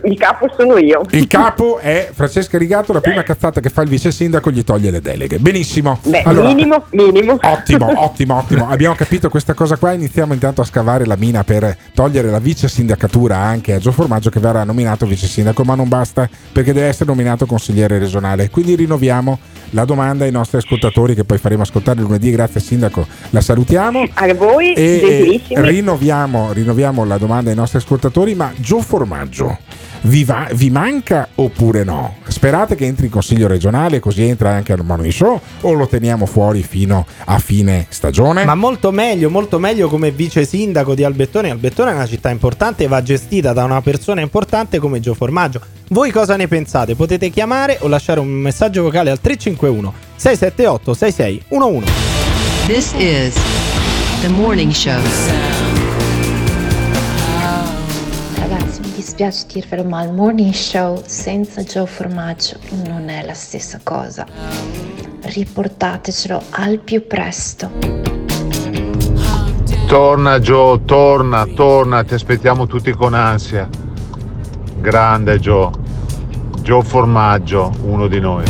[0.05, 1.03] il capo sono io.
[1.11, 4.91] Il capo è Francesca Rigato, la prima cazzata che fa il vice sindaco gli toglie
[4.91, 5.39] le deleghe.
[5.39, 5.99] Benissimo.
[6.05, 7.39] Beh, Allora, minimo, minimo.
[7.41, 8.69] Ottimo, ottimo, ottimo.
[8.69, 9.93] Abbiamo capito questa cosa qua.
[9.93, 14.31] Iniziamo intanto a scavare la mina per togliere la vice sindacatura anche a Gio Formaggio
[14.31, 18.51] che verrà nominato vice sindaco, ma non basta perché deve essere nominato consigliere regionale.
[18.51, 19.39] Quindi rinnoviamo
[19.71, 22.31] la domanda ai nostri ascoltatori che poi faremo ascoltare lunedì.
[22.31, 24.07] Grazie sindaco, la salutiamo.
[24.15, 29.54] A voi, E, e rinnoviamo, rinnoviamo la domanda ai nostri ascoltatori, ma Gio Formaggio
[30.03, 32.17] vi, va- vi manca oppure no?
[32.27, 36.27] Sperate che entri in consiglio regionale così entra anche al morning show o lo teniamo
[36.27, 38.45] fuori fino a fine stagione?
[38.45, 41.51] Ma molto meglio, molto meglio come vice sindaco di Albettone.
[41.51, 45.61] Albettone è una città importante e va gestita da una persona importante come Gio Formaggio.
[45.89, 46.95] Voi cosa ne pensate?
[46.95, 51.93] Potete chiamare o lasciare un messaggio vocale al 351 678 6611.
[52.67, 53.35] This is
[54.23, 55.54] the morning show.
[59.05, 62.57] Dispiace dirvelo, ma il morning show senza Joe Formaggio
[62.87, 64.27] non è la stessa cosa.
[65.21, 67.71] Riportatecelo al più presto.
[69.87, 73.69] Torna Joe, torna, torna, ti aspettiamo tutti con ansia.
[74.79, 75.71] Grande Joe.
[76.63, 78.45] Joe Formaggio, uno di noi.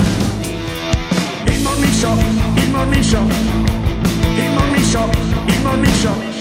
[1.46, 5.10] Il morning show, il morning show, il morning show,
[5.46, 6.33] il morning show.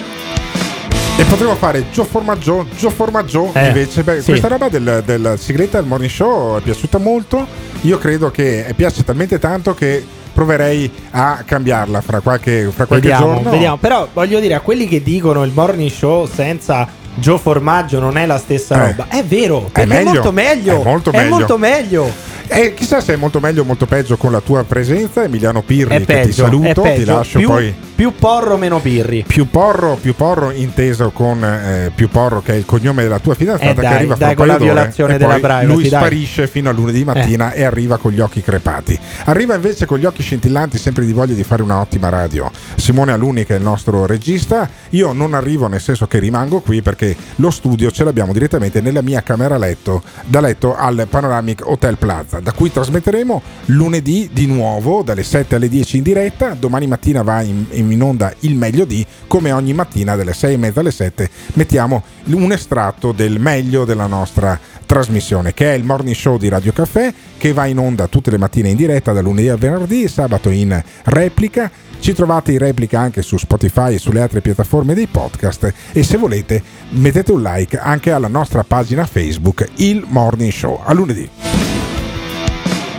[1.33, 4.03] Potremmo fare Gio Formaggio, Gio Formaggio Eh, invece.
[4.03, 4.25] Beh, sì.
[4.29, 7.47] Questa roba del, del sigletta del morning show è piaciuta molto.
[7.81, 13.33] Io credo che piace talmente tanto che proverei a cambiarla fra qualche, fra qualche Vediamo,
[13.33, 13.49] giorno.
[13.49, 13.77] vediamo.
[13.77, 18.27] Però voglio dire a quelli che dicono il morning show senza Joe Formaggio non è
[18.27, 18.87] la stessa Eh.
[18.91, 19.07] roba.
[19.09, 20.81] È vero, È perché è, meglio, molto meglio.
[20.81, 21.29] è molto È meglio.
[21.29, 22.11] molto meglio.
[22.45, 25.95] E chissà se è molto meglio o molto peggio con la tua presenza, Emiliano Pirri,
[25.95, 27.73] È che peggio, ti saluto, è ti lascio più, poi.
[28.03, 29.23] Più porro meno pirri.
[29.25, 33.33] Più porro, più porro inteso con eh, più porro che è il cognome della tua
[33.33, 35.31] fidanzata Eh che dai, arriva fra dai, un con paio la d'ore violazione e della
[35.31, 36.01] poi privacy, lui dai.
[36.01, 38.99] sparisce fino a lunedì mattina e arriva con gli occhi crepati.
[39.23, 42.51] Arriva invece con gli occhi scintillanti sempre di voglia di fare un'ottima radio.
[42.75, 44.69] Simone Aluni che è il nostro regista.
[44.89, 49.01] Io non arrivo nel senso che rimango qui perché lo studio ce l'abbiamo direttamente nella
[49.01, 55.03] mia camera letto da letto al Panoramic Hotel Plaza da cui trasmetteremo lunedì di nuovo
[55.03, 56.53] dalle 7 alle 10 in diretta.
[56.59, 60.57] Domani mattina va in, in onda il meglio di come ogni mattina dalle 6 e
[60.57, 66.15] mezza alle 7 mettiamo un estratto del meglio della nostra trasmissione che è il morning
[66.15, 69.49] show di Radio Caffè che va in onda tutte le mattine in diretta da lunedì
[69.49, 71.69] al venerdì sabato in replica.
[71.99, 75.73] Ci trovate in replica anche su Spotify e sulle altre piattaforme dei podcast.
[75.91, 80.81] E se volete mettete un like anche alla nostra pagina Facebook Il Morning Show.
[80.83, 81.29] A lunedì.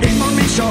[0.00, 0.70] Il morning show,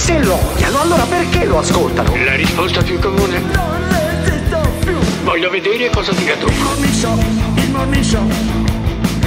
[0.00, 2.16] Se lo odiano, allora perché lo ascoltano?
[2.24, 3.38] La risposta più comune?
[3.38, 4.96] Non resisto più.
[5.24, 6.48] Voglio vedere cosa dirà tu.
[6.48, 7.18] Il morning show,
[7.54, 8.26] il morning show.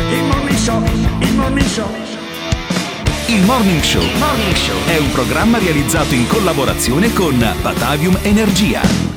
[0.10, 0.84] Il morning show,
[1.20, 1.88] il morning show.
[3.28, 4.04] Il Morning Show
[4.86, 9.14] è un programma realizzato in collaborazione con Batavium Energia.